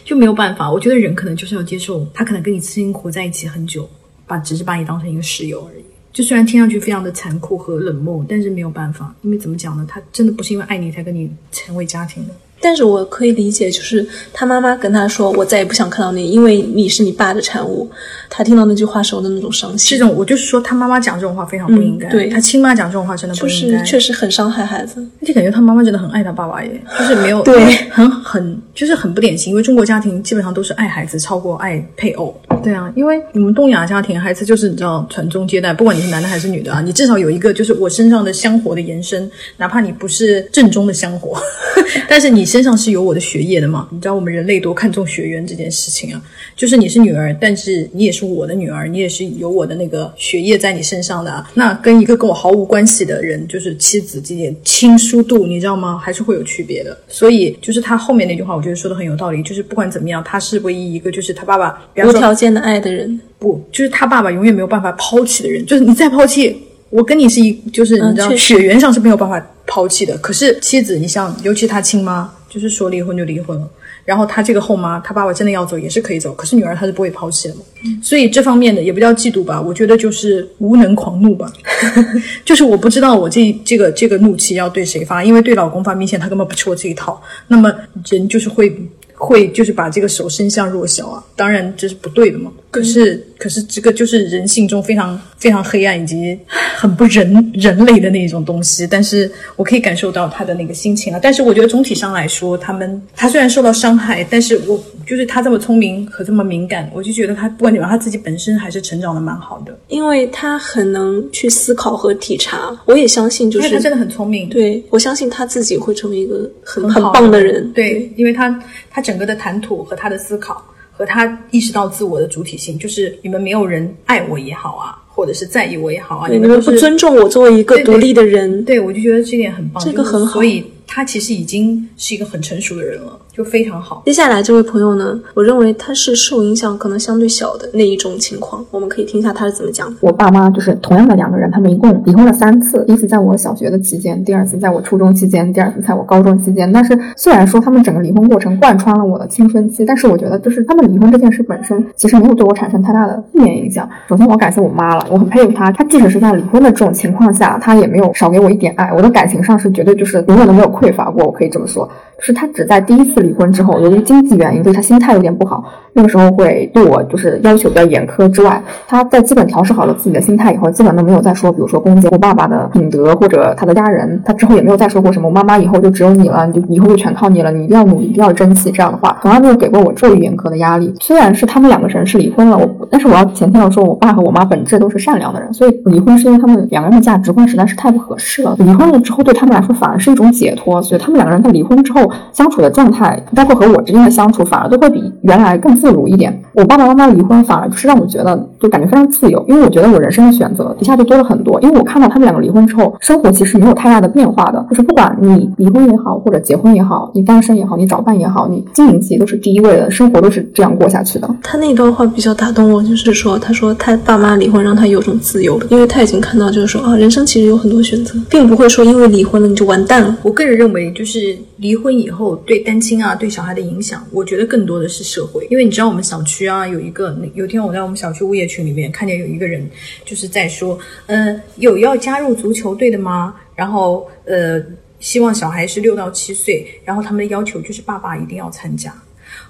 [0.05, 0.69] 就没有办法。
[0.69, 3.89] 我觉得人可能就是要接受，他可能跟你生活在一起很久，
[4.27, 5.85] 把只是把你当成一个室友而已。
[6.15, 9.85] 就虽然听上去非常的残酷和冷漠，但是没有办法，因为怎么讲呢？
[9.87, 12.35] 他真的不是因为爱你才跟你成为家庭的。
[12.65, 17.91] 但是我可以理解，就是他妈妈跟他说：“我再也不想看到你，因为你是你爸的产物。”
[18.31, 22.09] 他听到那句话时候的那种伤心，这种我就是说，他妈妈讲这种话非常不应该。
[22.09, 25.01] 对他亲妈讲这种话真的不应该，确实很伤害孩子。
[25.21, 32.35] 而且感觉他妈妈真的很爱他爸爸耶，就是没有对很很就是很不典型，因为中国家庭基本上都是爱孩子超过爱配偶。
[32.65, 41.39] 对啊，因为你们东亚家庭孩子就是你知道传宗接代，不管你是男的还是女的啊，你至少有一个就是我身上的香火的延伸，哪怕你不是正宗的香火，
[42.09, 43.89] 但是你身上是有我的血液的嘛。
[43.93, 46.21] 你知道我们人类多看重血缘这件事情啊，
[46.57, 49.05] 就是你是女儿，但是你也是我的女儿，你。
[49.05, 55.99] 也是有我的那个血液在你身上的，那跟一个跟我毫无关系的人，就是妻子这点亲疏度，你知道吗？
[55.99, 56.97] 还是会有区别的。
[57.07, 59.43] 所以就是他后面那句话，我觉得说的很有道理。
[59.43, 63.21] 就是不管怎么样，他是唯一一个，就是他爸爸无条件的爱的人。
[63.39, 65.67] 不，就是他爸爸永远没有办法抛弃的人。
[65.67, 66.57] 就是你再抛弃
[66.89, 70.17] 我，跟你是一，就是你知道血缘上是没有办法抛弃的。
[70.17, 73.69] 可是妻子，你像尤其他亲妈，就是说离婚就离婚了。
[74.05, 77.63] 然后他这个后妈，他爸爸真的要走也是可以走，可是女儿她是不会抛弃的嘛。
[78.01, 81.53] 所以这方面的也不叫嫉妒吧，我觉得就是无能狂怒吧，
[82.45, 87.21] 就是我不知道我这这个这个怒气要对谁发，因为对老公发，明显他根本不吃我这一套。
[87.49, 87.75] 那么
[88.07, 88.73] 人就是会
[89.15, 92.53] 会就是把这个手伸向弱小啊，当然这是不对的嘛。
[92.75, 96.37] 可是，可是这个就是人性中非常非常黑暗以及
[96.77, 98.85] 很不人人类的那种东西。
[98.85, 101.21] 但是我可以感受到他的那个心情啊。
[101.23, 109.79] 但是我觉得总体上来说，他们他虽然受到伤害，但是我就是他这么聪明和这么敏感，我就觉得他不管怎么样，他自己本身还是成长的蛮好的。
[109.87, 114.49] 因为他很能去思考和体察，我也相信，就是他真的很聪明。
[114.49, 117.73] 对我相信他自己会成为一个很很很棒的人。
[117.73, 118.61] 对，因为他
[118.91, 120.61] 他整个的谈吐和他的思考。
[120.97, 133.19] 和他意识到自我的主体性，就是你们没有人爱我也好啊，或者是在意我也好啊，你们不尊重我作为一个独立的人，对我就觉得这点很棒，这个很好，所以他其实已经是一个很成熟的人了。
[133.35, 134.01] 就非常好。
[134.07, 139.97] 接下来这位朋友呢，我认为他是受影响可能相对小的那一种情况，我们可以听一下他是怎么讲的。
[140.01, 146.73] 我爸妈就是同样的两个人，他们一共离婚了三次，第一次在我小学的期间，第二次在我初中期间，第二次在我高中期间。
[146.73, 153.89] 但是虽然说他们整个离婚过程贯穿了我的青春期，但是我觉得就是他们离婚这件事本身其实没有对我产生太大的负面影响。
[154.09, 158.93] 首先我感谢我妈了，我很佩服她，她即使是在离婚的这种情况下，她也没有少给我一点爱。
[158.93, 161.89] 我的感情上是绝对就是永远都没有匮乏过，我可以这么说。
[162.17, 165.65] 就是他只在第一次离婚之后，由于经济原因，对他心态有点不好。
[165.93, 174.21] 那个时候会对我就是要求比较严苛之外，他在基本调试好了自己的心态以后，基本都没有再说，比如说攻击我爸爸的品德或者他的家人。
[174.25, 180.95] 他之后也没有再说过什么“我妈妈以后就只有你了，你就以后就全靠你了，你一定要努力，一定要争气”这样的话，从来没有给过我这么严苛的压力。
[181.01, 188.55] 虽然是他们两个人是离婚了，我但是我要前提要说，我爸和我妈本质都是善良的人，所以离婚是因为他们两个人的价值观实在是太不合适了。
[188.59, 196.43] 离婚了之后，对他们来说反而是一种解脱，所以他们两个人在离婚之后相处的状态，包括和我之间的相处，反而都会比原来更自如一点。
[196.53, 201.61] 我爸爸妈妈离婚，反而就是让我觉得就感觉非常自由，因为我觉得我人生的选择一下就多了很多。
[201.61, 211.29] 因为我看到他们两个离婚之后，生活其实没有太大的变化的，就是不管你离婚也好，或者结婚也好，你单身也好，你找伴也好，你经营自己都是第一位的，生活都是这样过下去的。
[211.43, 220.17] 他那段话比较打动我，就是说，他说他爸妈离婚让他有种自由了，因为他已经看到，就是说啊，人生其实有很多选择，并不会说因为离婚了你就完蛋了。
[220.23, 227.15] 我个人认为，就是离婚以后对单亲啊、对小孩的影响，我觉得更多的是社会，因为你知道我们小区啊有一个。
[227.35, 229.69] 有天我在我们小区物业群里面看见有一个人
[230.05, 233.35] 就是在说，嗯，有要加入足球队的吗？
[233.57, 234.63] 然后呃，
[235.01, 238.95] 希望小孩是六到七岁，然后他们的要求就是爸爸一定要参加。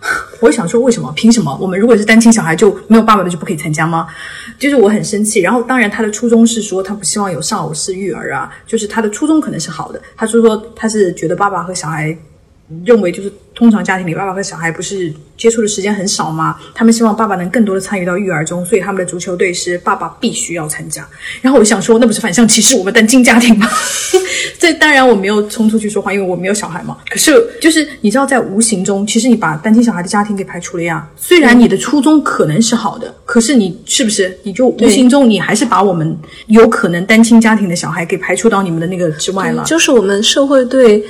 [0.40, 1.10] 我想说为什么？
[1.16, 1.56] 凭什么？
[1.60, 4.06] 我们如果是单亲小孩就没有爸爸的就不可以参加吗？
[4.58, 5.40] 就是我很生气。
[5.40, 10.00] 然后当然他的初衷是说他不希望有丧偶式育儿啊，就是他的初衷可能是好的。
[10.16, 12.16] 他说说他是觉得爸爸和小孩
[12.84, 15.12] 认为就是通常家庭里爸爸和小孩不是。
[15.36, 16.56] 接触的时间很少吗？
[16.76, 21.04] 他们希望爸爸能更多的参与到育儿中，所以他们的足球队是爸爸必须要参加。
[21.42, 23.68] 然后我想说，那不是反向歧视我们单亲家庭吗？
[24.60, 26.96] 这当然我没有冲出去说话，因为我没有小孩嘛。
[27.10, 31.04] 可是就是你知道，在无形中，其实你把单亲小孩的家庭给排除了呀。
[31.16, 39.64] 虽然你的初衷可能是好的，可是你是不是你就无形中你还是把我们有可能单亲家庭的小孩给排除到你们的那个之外了？
[39.64, 41.04] 就是我们社会对，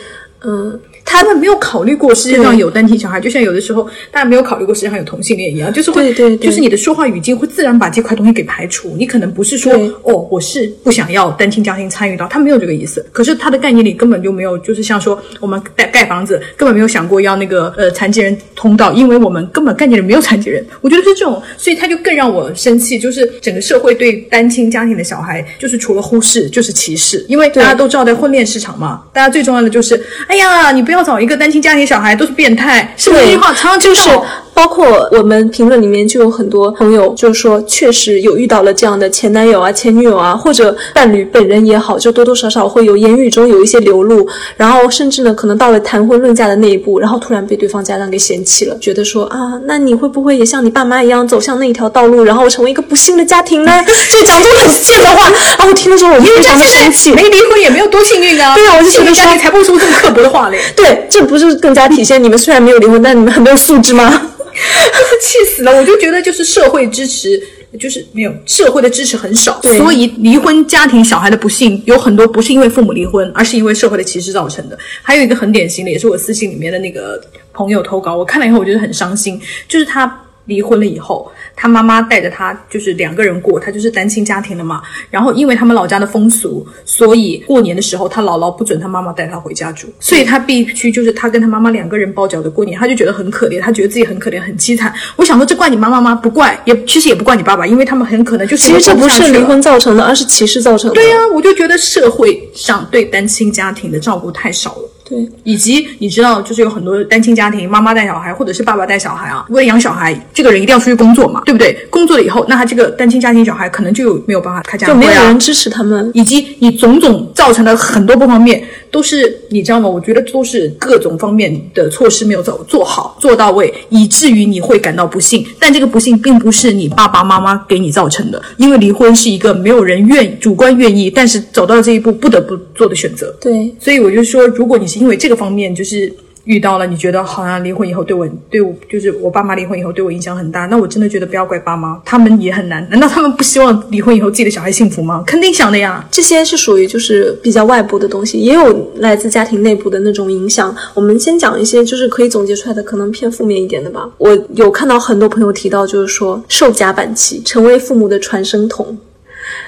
[0.46, 0.80] 嗯。
[1.16, 8.94] 他们没有考虑过世界上有单亲小孩，就像有的时候大家没有考虑过世界上有同性恋一样，就是会，就是你的说话语境会自然把这块东西给排除。
[8.98, 9.72] 你可能不是说
[10.02, 13.04] 哦，我是不想要单亲家庭参与到，他没有这个意思。
[13.12, 20.64] 可是他的概念里根本就没有，就是像说我们盖盖房子根本没有想过要那个呃残疾人通道，因为我们根本概念里没有残疾人。
[20.80, 31.03] 我觉得是这种，所以他就更让我生气，就是整个社会对单亲家庭的小孩，就是除了忽视就是歧视，因为大家都知道在婚恋市场嘛，大家最重要的就是，哎呀，你不要。
[31.04, 34.08] 找一个单亲家庭小孩都是变态，是不是这句话常常就是。
[34.54, 53.72] 包括我们评论里面就有很多朋友，就是说确实有遇到了这样的前男友啊、前女友啊，或者伴侣本人也好，就多多少少会有言语中有一些流露，然后甚至呢，可能到了谈婚论嫁的那一步，然后突然被对方家长给嫌弃了，觉得说啊，那你会不会也像你爸妈一样走向那一条道路，然后成为一个不幸的家庭呢？
[54.10, 57.10] 就讲这种很贱的话，然后听了之后我就非常的生气。
[57.12, 58.54] 没离婚也没有多幸运啊！
[58.54, 60.60] 对啊，我就觉得说 才不会说这么刻薄的话嘞。
[60.76, 64.30] 对，这不是更加体现你们虽然没有离婚，但你们很没有素质吗？
[65.20, 65.74] 气死了！
[65.76, 67.40] 我就觉得就是社会支持，
[67.78, 74.78] 就是没有社会的支持很少，所以离婚家庭小孩的不幸有很多不是因为父母离婚，而是因为社会的歧视造成的。
[75.02, 77.20] 还有一个很典型的，也是我私信里面的那个
[77.52, 81.30] 朋友投稿，我看了以后我觉得很伤心，就是他离婚了以后。
[81.56, 84.82] 他妈妈带着他，就是两个人过，他就是单亲家庭的嘛。
[85.10, 92.78] 然后因为他们老家的风俗，所以过年的时候他姥姥不准他妈妈带他回家住，所以他必须就是他跟他妈妈两个人包饺子过年。
[92.78, 94.92] 他就觉得很可怜，他觉得自己很可怜，很凄惨。
[95.16, 96.14] 我想说，这怪你妈妈吗？
[96.14, 100.94] 不怪，也其实也不怪你爸爸，因为他们很可能就是其实这不是离婚造成的，而是歧视造成的。
[100.94, 104.90] 对呀，我就觉得社会上对单亲家庭的照顾太少了。
[105.14, 111.76] 对，以及你知道，就是有很多单亲家庭，妈妈带小孩或者是爸爸带小孩啊，为了养小孩，这个人一定要出去工作嘛，对不对？
[111.90, 116.10] 工作了以后，那他这个单亲家庭小孩可能就有没有办法开家就没有人支持他们。
[116.14, 119.88] 以及你种种造成的很多不方便，都是你知道吗？
[119.88, 125.46] 我觉得都是各种方面的措施没有做做好、做到位，以至于你会感到不幸。
[125.58, 133.34] 但这个不幸并不是你爸爸妈妈给你造成的，因为离婚是一个没有人愿主观愿意，但是走到这一步不得不做的选择。
[133.40, 136.10] 对，所以我就说，如果你是因为这个方面就是
[136.44, 142.86] 遇到了，你觉得好像离婚以后对我对我就是我爸妈离婚以后对我影响很大，那我真的觉得不要怪爸妈，他们也很难。
[142.88, 145.22] 难道他们不希望离婚以后自己的小孩幸福吗？
[145.26, 146.02] 肯定想的呀。
[146.10, 150.74] 这些是属于就是比较外部的东西，也有来自家庭内部的那种影响。
[150.94, 154.08] 我们先讲一些就是可以总结出来的，可能偏负面一点的吧。
[154.16, 158.96] 我有看到很多朋友提到，就是说受夹板气，成为父母的传声筒。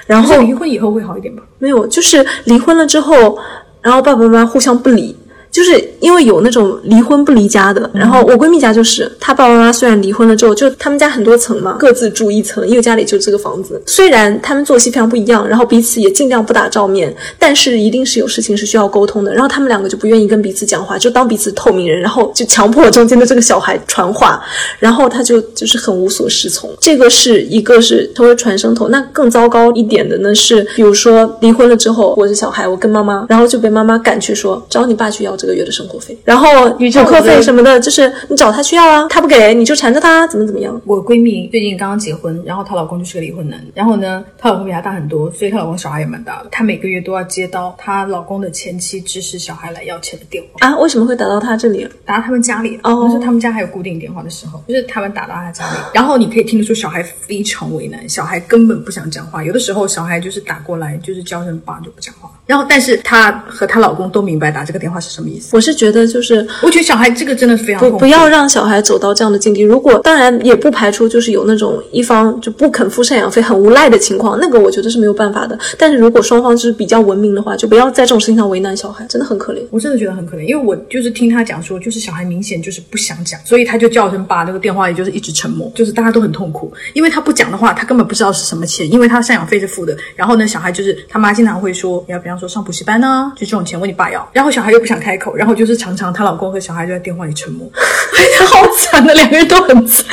[0.07, 1.43] 然后离婚以后会好一点吧？
[1.59, 3.37] 没有，就是离婚了之后，
[3.81, 5.15] 然后爸爸妈妈互相不理。
[5.51, 13.81] 就是因为有那种离婚不离家的，然后我闺蜜家就是，她爸爸妈妈虽然离婚了之后，就他们家很多层嘛，各自住一层，因为家里就这个房子。
[13.85, 19.33] 虽然他们作息非常不一样，然后彼此也尽量不打照面，但是一定是有事情是需要沟通的。
[19.33, 24.41] 然后他们两个就不愿意跟彼此讲话，就当彼此透明人，然后就强迫中间的这个小孩传话，
[24.79, 26.69] 然后他就就是很无所适从。
[26.79, 40.81] 这个是一个是成为传声筒，那更糟糕一点的呢是，比如说离婚了之后，我是小孩，我跟妈妈，然后就被妈妈赶去说找你爸去要这个月的生活费，然后你知道补课费什么的，就是你找他去要啊，他不给你就缠着他，怎么怎么样。
[40.85, 46.49] 我闺蜜最近刚刚结婚，然后她老公就是个离婚男，然后呢，她老公比她大很多，所以她老公小孩也蛮大的。
[46.51, 51.87] 她每个月都要接到她老公的前妻指使小孩来要钱的电话，啊，为什么会打到她这里？
[52.05, 53.05] 打到他们家里，哦。
[53.07, 65.49] 那是他们家还有固定电话的时候，就是他们打到他家里，然后你可以听得出小孩非常为难，小孩根本不想讲话，有的时候小孩就是打过来就是叫声爸就不讲话，然后但是她和她老公都明白打这个电话是什么意思。
[65.55, 69.61] 我是觉得就是我觉得小孩这个真的非常不不要让小孩走到这样的境地。
[69.61, 75.57] 如果当然也不排除就是有那种一方就不肯付赡养费很无赖的情况，那个我觉得是没有办法的。
[75.77, 79.59] 但是如果双方就是比较文明的话，就不要在这种事情上为难小孩，真的很可怜。
[79.71, 89.95] 我真的觉得很可怜，因为我就是听他讲说，就是小孩明显就是不想讲，所以他就叫声爸，那个电话也就是一直沉默，就是大家都很痛苦，因为他不讲的话，他根本不知道是什么钱，因为他赡养费是付的。
[90.15, 100.05] 然后呢，小孩就是他妈经常会说，你要比方说上补习班呢、就这种钱问你爸要，然后小孩又不想开然后就是常常她老公和小孩就在电话里沉默，哎呀，好惨的，两个人都很惨。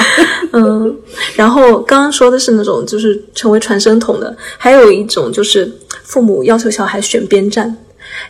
[0.52, 0.96] 嗯，
[1.34, 5.70] 然后刚刚说的是那种就是成为传声筒的，还有一种就是
[6.02, 7.76] 父母要求小孩选边站。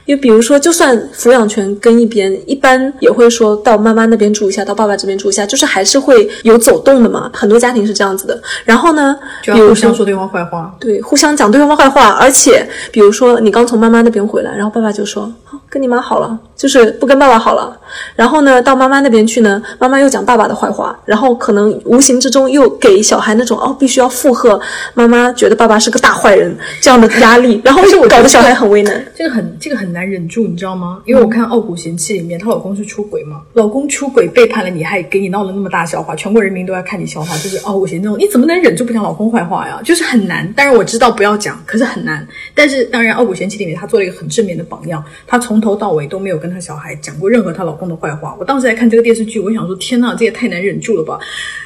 [0.05, 7.31] 因为比如说，就算抚养权跟一边，一般也会说到妈妈那边住一下，到爸爸这边住一下，就是还是会有走动的嘛。
[7.33, 8.41] 很多家庭是这样子的。
[8.65, 17.77] 然后呢，就要互比如说相说对方坏话，对，互相讲对方坏话，而且比如说你刚从妈妈那边回来，然后爸爸就说、哦跟你妈好了，就是不跟爸爸好了。
[18.15, 24.61] 然后呢，到妈妈那边去呢，妈妈又讲爸爸的坏话，然后可能无形之中又给小孩那种哦必须要附和
[24.95, 29.05] 妈妈，觉得爸爸是个大坏人这样的压力，然后就搞得小孩很为难。
[29.17, 31.01] 这个很这个很难忍住，你知道吗？
[31.07, 39.81] 因为我看《傲骨贤妻》里面，她老公是出轨嘛，老公出轨背叛了你，还给你闹了那么大笑话，全国人民都要看你笑话，就是傲骨贤那种，你怎么能忍住不讲老公坏话呀？
[39.83, 40.47] 就是很难。
[40.53, 42.29] 当然我知道不要讲，可是很难。
[42.55, 48.37] 但是当然，《傲骨贤妻》里面她做了一个很正面的榜样，她从头到尾都没有跟她小孩讲过任何她老公的坏话。
[48.39, 51.19] 我当时在看这个电视剧，我想说，天呐，这也太难忍住了吧！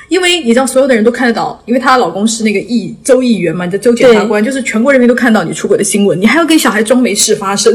[0.09, 7.75] 因为你知道，所有的人都看得到，因为她老公是那个议州议员嘛，你的州检察官，就是全国人民都看到你出轨的新闻，你还要跟小孩装没事发生，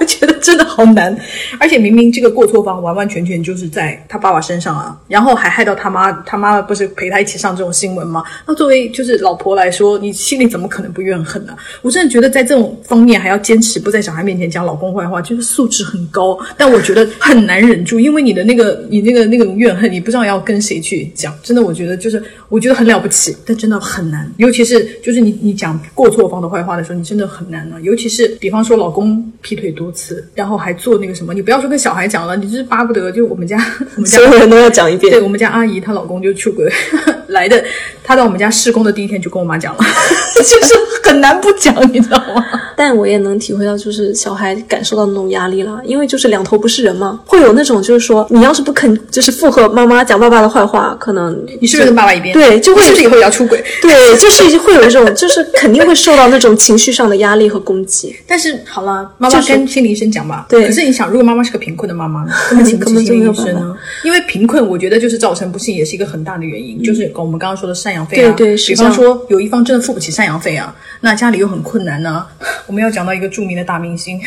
[0.00, 1.16] 我觉得真的好难。
[1.60, 8.24] 而且明明这个过错方完完全全就是在他爸爸身上啊，然后还害到他妈，他妈不是陪他一起上这种新闻吗？
[8.46, 21.34] 那作为就是老婆来说，你心里怎么可能不怨恨呢、我真的觉得在这种方面还要坚持不在小孩面前讲老公坏话，就是素质很高，但我觉得很难忍住，因为你的那个你那个那种怨恨，你不知道要跟谁去讲。
[21.42, 27.78] 真的，我觉得就是我觉得很了不起，但真的很难，尤其是就是你你讲过错方的坏话的时候，你真的很难啊。
[27.82, 33.56] 尤其是比方说老公劈腿多次，然后还做那个什么，你不要说跟小孩讲了，你就是巴不得就我们家
[33.96, 35.20] 我们家所有人都要讲一遍对。
[35.20, 36.70] 我们家阿姨，她老公就出轨
[37.28, 37.62] 来的，
[38.02, 39.80] 她到我们家施工的第一天就跟我妈讲了，
[40.36, 40.74] 就是
[41.08, 42.44] 很难不讲，你知道吗？
[42.80, 52.32] 但我也能体会到，就是小孩感受到那种压力了，因为就是两头不是人嘛，会有那种就是说，你要是不肯就是附和妈妈讲爸爸的坏话，可能你 是不是跟爸爸一边？
[52.32, 53.62] 对就会是不是以后也要出轨？
[53.82, 58.16] 对，就是会有一种，就是肯定会受到那种情绪上的压力和攻击。
[58.26, 60.46] 但是好了，妈妈就是跟心理医生讲吧。
[60.48, 63.76] 对可是你想，如果妈妈是个贫困的妈妈呢，根本请 不起心理医生呢？
[64.04, 68.32] 因为贫困，我觉得就是造成不幸，也是一个很大的原因，就是跟我们刚刚说的赡养费啊。
[68.34, 72.24] 对对是比方说有一方真的付不起赡养费啊，那家里又很困难呢、
[72.70, 74.20] 我们要讲到一个著名的大明星，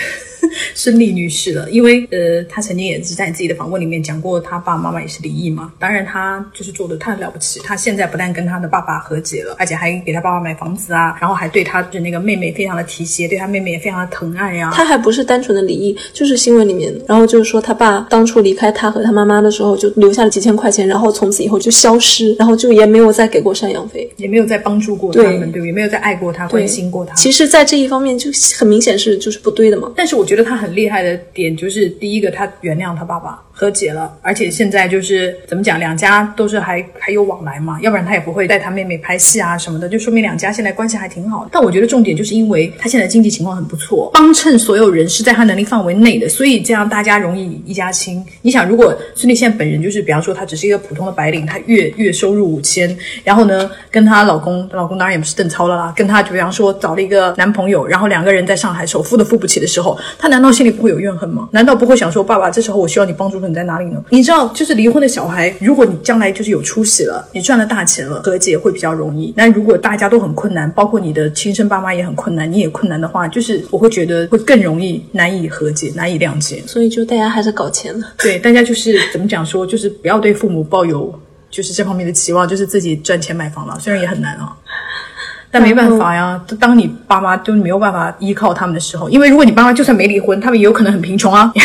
[0.75, 5.71] 孙俪女士了，因为呃，她曾经也是在自己的访问里面讲过，她爸爸妈妈也是离异嘛。
[5.79, 24.09] 当然，她就是做的太了不起，她现在不但跟她的爸爸和解了，而且还给她爸爸买房子啊，然后还对她的那个妹妹非常的提携，对她妹妹也非常的疼爱呀、她还不是单纯的离异，就是新闻里面，然后就是说她爸当初离开她和她妈妈的时候，就留下了几千块钱，然后从此以后就消失，然后就也没有再给过赡养费。
[24.17, 25.65] 也没有再帮助过他们，对？
[25.65, 27.13] 也没有再爱过她，关心过她。
[27.15, 29.91] 其实，在这一方面就很明显是就是不对的嘛。
[29.95, 41.49] 但是我觉得觉得他很厉害的点就是，第一个他原谅他爸爸，和解了，而且现在就是怎么讲，两家都是还还有往来嘛，要不然他也不会带他妹妹拍戏啊什么的，就说明两家现在关系还挺好的。
[41.53, 48.25] 但我觉得重点就是因为他现在经济情况很不错，帮衬所有人是在他能力范围内的，所以这样大家容易一家亲。
[48.41, 61.47] 你想，如果孙俪现在本人就是，比方说她只是一个普通的白领，她月月收入五千，然后呢跟她老公，老公当然也不是邓超了啦，跟她就比方说找了一个男朋友，然后两个人在上海首付都付不起的时候，她难道心里不会有怨恨吗？
[61.51, 64.03] 难道不会想说，爸爸，这时候我需要你帮助的你在哪里呢？
[64.09, 69.33] 你知道，就是离婚的小孩，如果你将来就是有出息了，你赚了大钱了，和解会比较容易。
[69.35, 76.63] 那如果大家都很困难，包括你的亲生爸妈也很困难，你也困难的话，就是我会觉得会更容易难以和解，难以谅解。
[76.65, 78.07] 所以就大家还是搞钱了。
[78.17, 81.13] 对，大家就是怎么讲说，就是不要对父母抱有
[81.51, 84.55] 就是这方面的期望，就是自己赚钱买房了，虽然也很难啊。
[85.55, 91.61] 但没办法呀，当你爸妈都没有办法依靠他们的时候，因为如果你爸妈就算没离婚，他们也有可能很贫穷啊，靠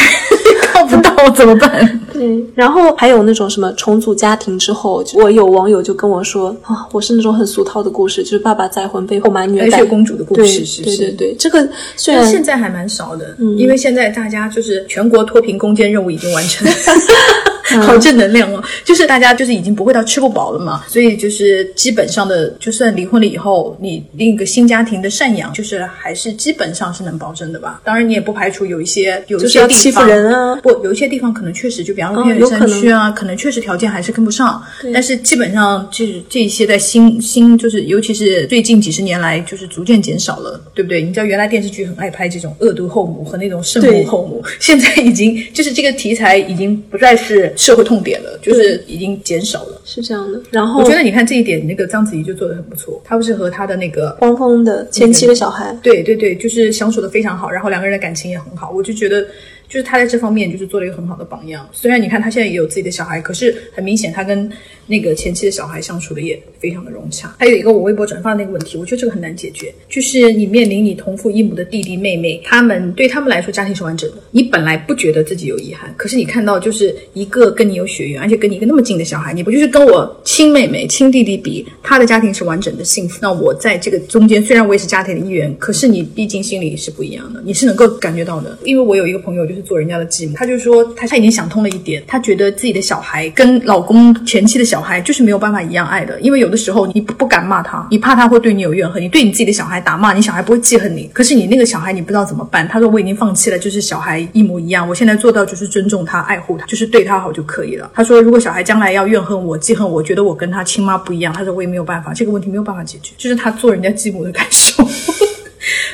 [0.89, 2.01] 不到怎么办？
[2.13, 10.85] 对，然后还有那种什么重组家庭之后，我有网友就跟我说啊，我是那种很俗套的故事，就是爸爸再婚被后妈虐待白雪公主的故事是是是？
[10.85, 16.67] 对对对，这个虽然现在还蛮少的，因为现在大家就是全国脱贫攻坚任务已经完成。
[17.83, 18.63] 好正能量哦！
[18.85, 27.81] 就是大家就是已经不会到吃不饱了嘛，所以就是基本上的，就算离婚了以后，你另一个新家庭的赡养，就是还是基本上是能保证的吧。
[27.85, 34.63] 当然，你也不排除有一些有一些地方人啊不，有一些地方可能确实就比方说哦偏远山有可能区啊，可能确实条件还是跟不上。
[34.93, 41.03] 但是基本上就是这一些在新新就是尤其是最近几十年来，就是逐渐减少了，对不对？
[41.03, 49.79] 你知道原来电视剧很爱拍这种恶毒后母和那种圣母后母，现在已经就是这个题材已经不再是社会痛点了，就是已经减少了。
[49.85, 50.41] 是这样的。
[50.51, 59.27] 然后我觉得你看这一点，那个章子怡就做的很不错，她不是和她的那个汪峰的前妻的小孩，对对对，就是相处的非常好，然后两个人的感情也很好，我就觉得。
[59.69, 61.69] 就是他在这方面就是做了一个很好的榜样。
[61.73, 64.51] 虽然你看他现在也有自己的小孩，可是很明显他跟
[64.87, 67.35] 那个前妻的小孩相处的也非常的融洽。
[67.39, 88.59] 还有一个我微博转发的那个问题，我觉得这个很难解决，就是你面临你同父异母的弟弟妹妹，他们对他们来说家庭是完整的，你本来不觉得自己有遗憾，可是你看到就是一个跟你有血缘，而且跟你一个那么近的小孩，你不就是跟我亲妹妹、亲弟弟比，他的家庭是完整的、幸福，那我在这个中间虽然我也是家庭的一员，可是你毕竟心里是不一样的，你是能够感觉到的。
[88.65, 102.69] 因为我有一个朋友就是去做人家的继母，他就说他他已经想通了一点，他觉得自己的小孩跟老公前妻的小孩就是没有办法一样爱的，因为有的时候你不不敢骂他，你怕他会对你有怨恨，你对你自己的小孩打骂，你小孩不会记恨你，可是你那个小孩你不知道怎么办。
[102.69, 107.91] 他说我已经放弃了，就是小孩一模一样，我现在做到就是尊重他、爱护他，就是对他好就可以了。
[107.95, 114.87] 他说如果小孩将来要怨恨我、记恨我，觉得我跟他亲妈不一样，他说我也没有办法，这个问题没有办法解决，就是他做人家继母的感受。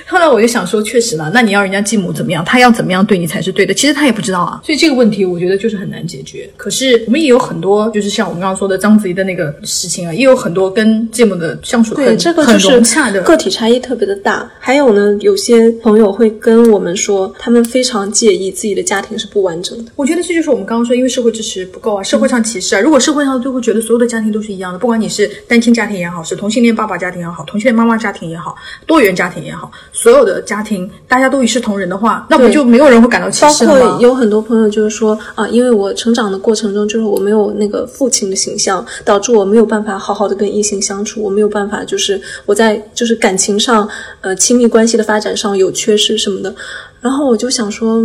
[0.07, 3.73] 后来我就想说，确实了，那你要人家继母怎么样，他要怎么样对你才是对的？
[3.73, 6.49] 其实他也不知道啊，所以这个问题我觉得就是很难解决。
[6.57, 13.23] 可是我们也有很多，就是像我们刚刚说的章子怡的那个事情啊，也有很多跟继母的相处对很很这个就是融洽的。
[13.23, 14.51] 个体差异特别的大。
[14.59, 19.91] 还有呢，有些朋友会跟我们说，他们非常介意自己的家庭是不完整的。
[19.97, 22.81] 我觉得这就是我们刚刚说，因为社会支持不够啊，社会上歧视啊。
[22.81, 28.55] 如果社会上都会觉得所有的家庭都是一样的，不管你是单亲家庭也好，是同性恋爸爸家庭也好，同性恋妈妈家庭也好，
[28.87, 33.91] 多元家庭也好，所有的家庭大家都一视同仁的话，那不就没有人会感到歧包视了吗？
[33.93, 43.89] 括有很多朋友就是说啊，因为我成长的过程中，就是我没有那个父亲的形象，导致我没有办法好好的跟异性相处，我没有办法就是我在就是感情上
[44.21, 46.55] 呃亲密关系的发展上有缺失什么的。
[47.01, 47.99] 然后我就想说，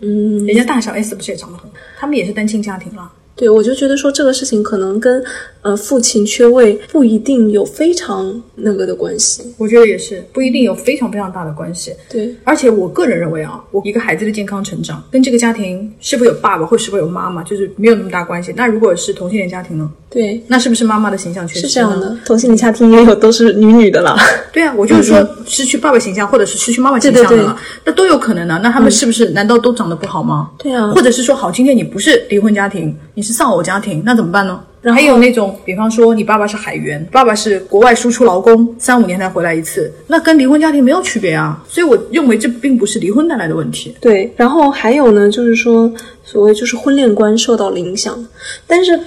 [0.00, 3.08] 嗯，人家大小 S 不是也长得很好，他们也是单亲家庭啦。
[3.36, 5.22] 对，我就觉得说这个事情可能跟
[5.60, 9.42] 呃父亲缺位不一定有非常那个的关系。
[9.58, 11.92] 我觉得也是，不一定有非常非常大的关系。
[12.08, 18.54] 对，而且我个人认为啊，我一个孩子的健康成长跟这个家庭是否有爸爸或是否有妈妈，就是没有那么大关系。
[18.56, 19.92] 那如果是同性恋家庭呢？
[20.16, 21.68] 对，那是不是妈妈的形象缺失？
[21.68, 22.16] 是这样的。。
[22.24, 24.16] 同性恋家庭也有都是女女的了。
[24.50, 28.58] 对啊，我就是说失去爸爸形象，或者是失去妈妈形象对对对的了，那都有可能的。
[28.60, 30.48] 那他们是不是难道都长得不好吗？
[30.56, 34.58] 对啊或者是说，好，今天你不是离婚家庭，你是丧偶家庭，那怎么办呢？
[34.84, 41.62] 还有那种，比方说你爸爸是海员，爸爸是国外输出劳工，三五年才回来一次，那跟离婚家庭没有区别啊。
[41.68, 43.94] 所以我认为这并不是离婚带来的问题。
[44.00, 45.92] 对，然后还有呢，就是说
[46.24, 48.24] 所谓就是婚恋观受到了影响，
[48.66, 48.98] 但是。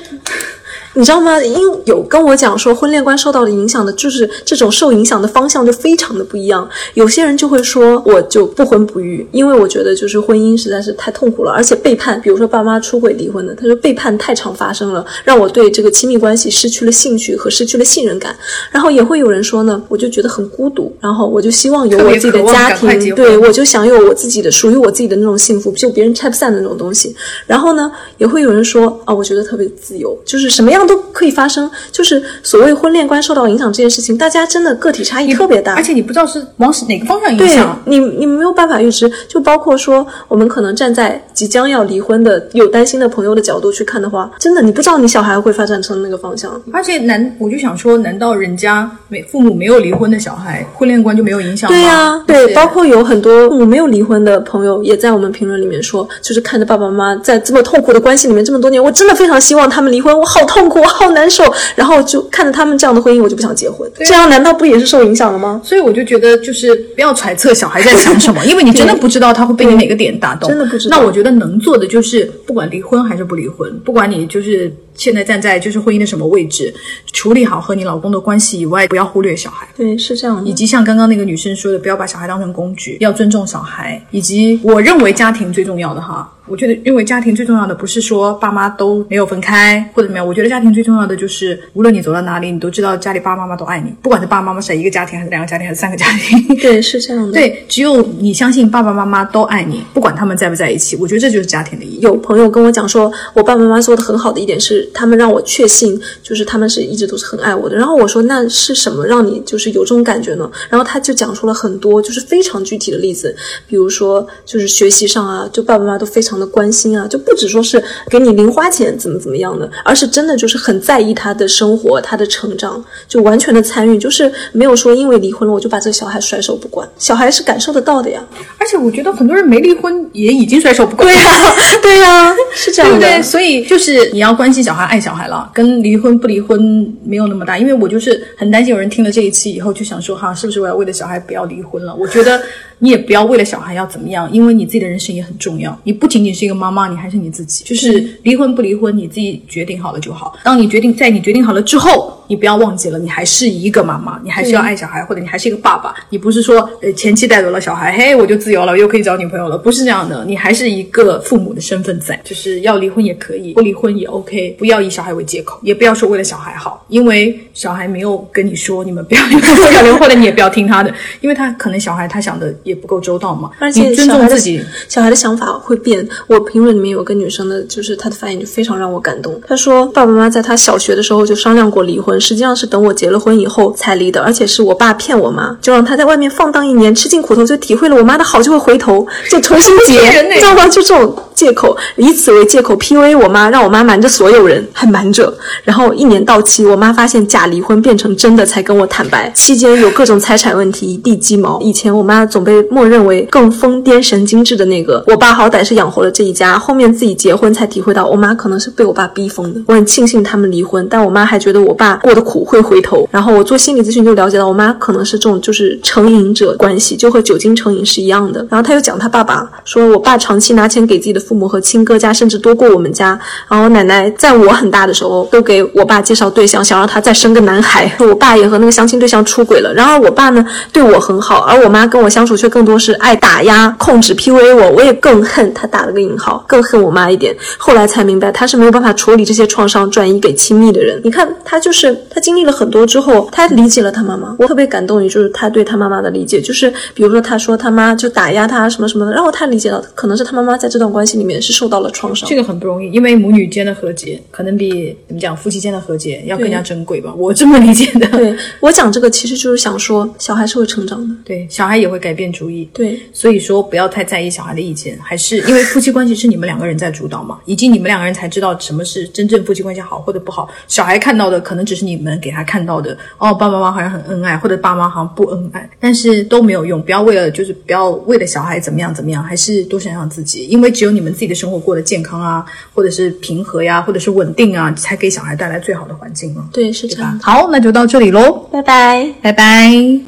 [0.95, 1.39] 你知道吗？
[1.43, 6.67] 因有跟我讲说婚恋观受到的影响的，就是这种受影响的方向就非常的不一样。
[6.95, 18.35] 有些人就会说，我就不婚不育，因为我觉得就是婚姻实在是太痛苦了，而且背叛，比如说爸妈出轨离婚的，他说背叛太常发生了，让我对这个亲密关系失去了兴趣和失去了信任感。
[18.71, 27.15] 然后也会有人说呢，我就觉得很孤独，然后我就希望有我自己的家庭，对我就想有我自己的属于我自己的那种幸福，就别人拆不散的那种东西。
[27.45, 30.78] 然后呢，也会有人说啊，我觉得特别自由，就是什么样。
[30.87, 39.11] 都可以发生，就是所谓婚恋观受到影响这件事情，大家真的个体差异特别大，而且你不知道是往哪个方向影响，你你没有办法预知。
[39.27, 46.61] 就包括说，我们可能站在即将要离婚的有担心的朋友的角度去看的话，真的你不知道你小孩会发展成那个方向。
[46.71, 51.75] 而且难，我就想说，难道人家没父母没有离婚的小孩，婚恋观就没有影响吗？
[51.75, 60.79] 对呀，对，包括有很多父母没有离婚的朋友，也在我们评论里面说，就是看着爸爸妈妈在这么痛苦的关系里面这么多年，我真的非常希望他们离婚，我好痛苦。
[60.79, 61.43] 我好难受，
[61.75, 63.89] 然后就看着他们这样的婚姻，我就不想结婚。
[64.05, 65.59] 这样难道不也是受影响了吗？
[65.63, 70.47] 所以我就觉得，就是不要揣测小孩在想什么，因为你真的不知道他会被你哪个点打动。
[70.47, 70.97] 真的不知道。
[70.97, 76.73] 那我觉得能做的就是，不管离婚还是不离婚，不管你就是现在站在就是婚姻的什么位置，
[77.11, 79.67] 处理好和你老公的关系以外，不要忽略小孩。
[79.75, 80.45] 对，是这样。
[80.45, 84.01] 以及像刚刚那个女生说的，不要把小孩当成工具，要尊重小孩。
[84.11, 86.31] 以及我认为家庭最重要的哈。
[86.49, 90.25] 我觉得，因为家庭最重要的不是说爸妈都没有分开或者怎么样。
[90.25, 93.93] 我觉得家庭最重要的就是，无论你走到哪里，你都知道家里爸爸妈妈都爱你。
[94.01, 96.57] 不管是爸爸妈妈是一个家庭，还是两个家庭，还是三个家庭。
[96.57, 97.33] 对，是这样的。
[97.33, 100.95] 对，只有你相信爸爸妈妈都爱你，不管他们在不在一起。
[100.95, 101.99] 我觉得这就是家庭的意义。
[101.99, 107.75] 有朋友跟我讲说，我爸爸妈妈做的很好的一点是，他们让我确信，就是他们是一直都是很爱我的。
[107.75, 110.49] 然后我说，那是什么让你就是有这种感觉呢？
[110.69, 113.35] 然后他就讲出了很多就是非常具体的例子，
[113.67, 117.19] 比如说就是学习上啊，就爸爸妈妈都非常的关心啊，就。
[117.19, 128.25] 不只说是给你零花钱怎么怎么样的，而是真的就是很在意他的生活、他的成长，就完全的参与，就是没有说因为离婚了我就把这个小孩甩手不管，小孩是感受得到的呀。
[128.57, 131.07] 而且我觉得很多人没离婚也已经甩手不管。
[131.07, 132.99] 对呀，对呀，是这样的。
[132.99, 133.21] 对对？
[133.21, 136.59] 所以就是你要关心小孩、爱小孩了，跟离婚不离婚
[137.03, 137.59] 没有那么大。
[137.59, 141.93] 因为我就是很担心有人听了这一期以后就想说哈，是不是我要为了小孩不要离婚了？
[141.93, 142.41] 我觉得。
[142.79, 145.77] 你也不要为了小孩要怎么样，因为你自己的人生也很重要。
[145.83, 147.63] 你不仅仅是一个妈妈，你还是你自己。
[147.63, 150.37] 就是离婚不离婚，你自己决定好了就好。
[150.43, 155.93] 当你决定在你决定好了之后，你不要忘记了，你还是一个妈妈，你还是要爱小孩，或者你还是一个爸爸。
[156.09, 160.23] 你不是说呃前妻带走了小孩，嘿，我就自由了，又可以找女朋友了，不是这样的。
[160.25, 164.55] 你还是一个父母的身份在，就是要离婚也可以，不离婚也 OK。
[164.57, 173.49] 不要以小孩为借口，也不要说为了小孩好，因为小孩没有跟你说你们不要离婚，不要离婚，或者你也不要听他的，因为他可能小孩他想的也不够周到嘛。
[173.59, 176.07] 而且尊重自己，小孩的想法会变。
[176.27, 179.41] 我评论里面有个女生的，就是她的发言就非常让我感动。
[179.47, 182.93] 她说爸爸妈妈在她小学的时候就商量过离婚，实际上是等我。
[182.99, 189.95] 结了婚以后才离的，而且是我爸骗我妈，就让她在外面放荡一年，吃尽苦头，就体会了我妈的好，就会回头， 就重新结，
[190.33, 190.67] 知道吗？
[190.67, 195.33] 就这种借口，以此为借口 PUA 我妈，让我妈瞒着所有人，还瞒着。
[195.63, 199.31] 然后一年到期，我妈发现假离婚变成真的，才跟我坦白。
[199.33, 201.57] 期间有各种财产问题，一地鸡毛。
[201.61, 209.61] 以前我妈总被默认为更疯癫神经质的那个，我爸好歹是养活了这一家，后面自己结婚才体会到，我妈可能是被我爸逼疯的。
[209.67, 213.07] 我很庆幸他们离婚，但我妈还觉得我爸过得苦，会回头。
[213.11, 218.45] 然后我做心理咨询就了解到，我妈可能是这种就是成瘾者关系，就和酒精成瘾是一样的。
[218.49, 223.19] 然后他又讲他爸爸，说我爸长期拿钱给自己的父母和亲哥家，甚至多过我们家。
[223.47, 227.91] 然后奶奶在我很大的时候都给我爸介绍对象，想让他再生个男孩。
[227.99, 229.73] 我爸也和那个相亲对象出轨了。
[229.73, 234.69] 然而我爸呢对我很好，而我妈跟我相处却更多是爱打压、控制、PUA 我。
[234.71, 237.35] 我也更恨他打了个引号，更恨我妈一点。
[237.57, 240.99] 后来才明白，他是没有办法处理这些创伤，转移给亲密的人。
[241.03, 242.79] 你看他就是他经历了很多。
[242.89, 258.07] 之后，他理解了他妈妈，我特别感动于就是他对他妈妈的理解，就是比如说他说他妈就打压他什么什么的，然后他理解到可能是他妈妈在这段关系里面是受到了创伤，这个很不容易，因为母女间的和解可能比怎么讲夫妻间的和解要更加珍贵吧，我这么理解的。
[258.07, 273.31] 对我讲这个其实就是想说，小孩是会成长的，对，小孩也会改变主意，对，所以说不要太在意小孩的意见，还是因为夫妻关系是你们两个人在主导嘛， 以及你们两个人才知道什么是真正夫妻关系好或者不好，小孩看到的可能只是你们给他看到的哦。
[273.33, 276.81] 爸爸妈妈好像很恩爱，或者爸妈好像不恩爱，但是都没有用。
[276.81, 287.17] 不要为了就是不要为了小孩怎么样怎么样，还是多想想自己，因为只有你们自己的生活过得健健康啊，或者是平和呀，或者是稳定啊，才给小孩带来最好的环境嘛，对，是对吧这样？
[287.17, 287.23] 的。
[287.25, 289.13] 好，那就到这里喽，拜拜。
[289.21, 289.99] 拜拜。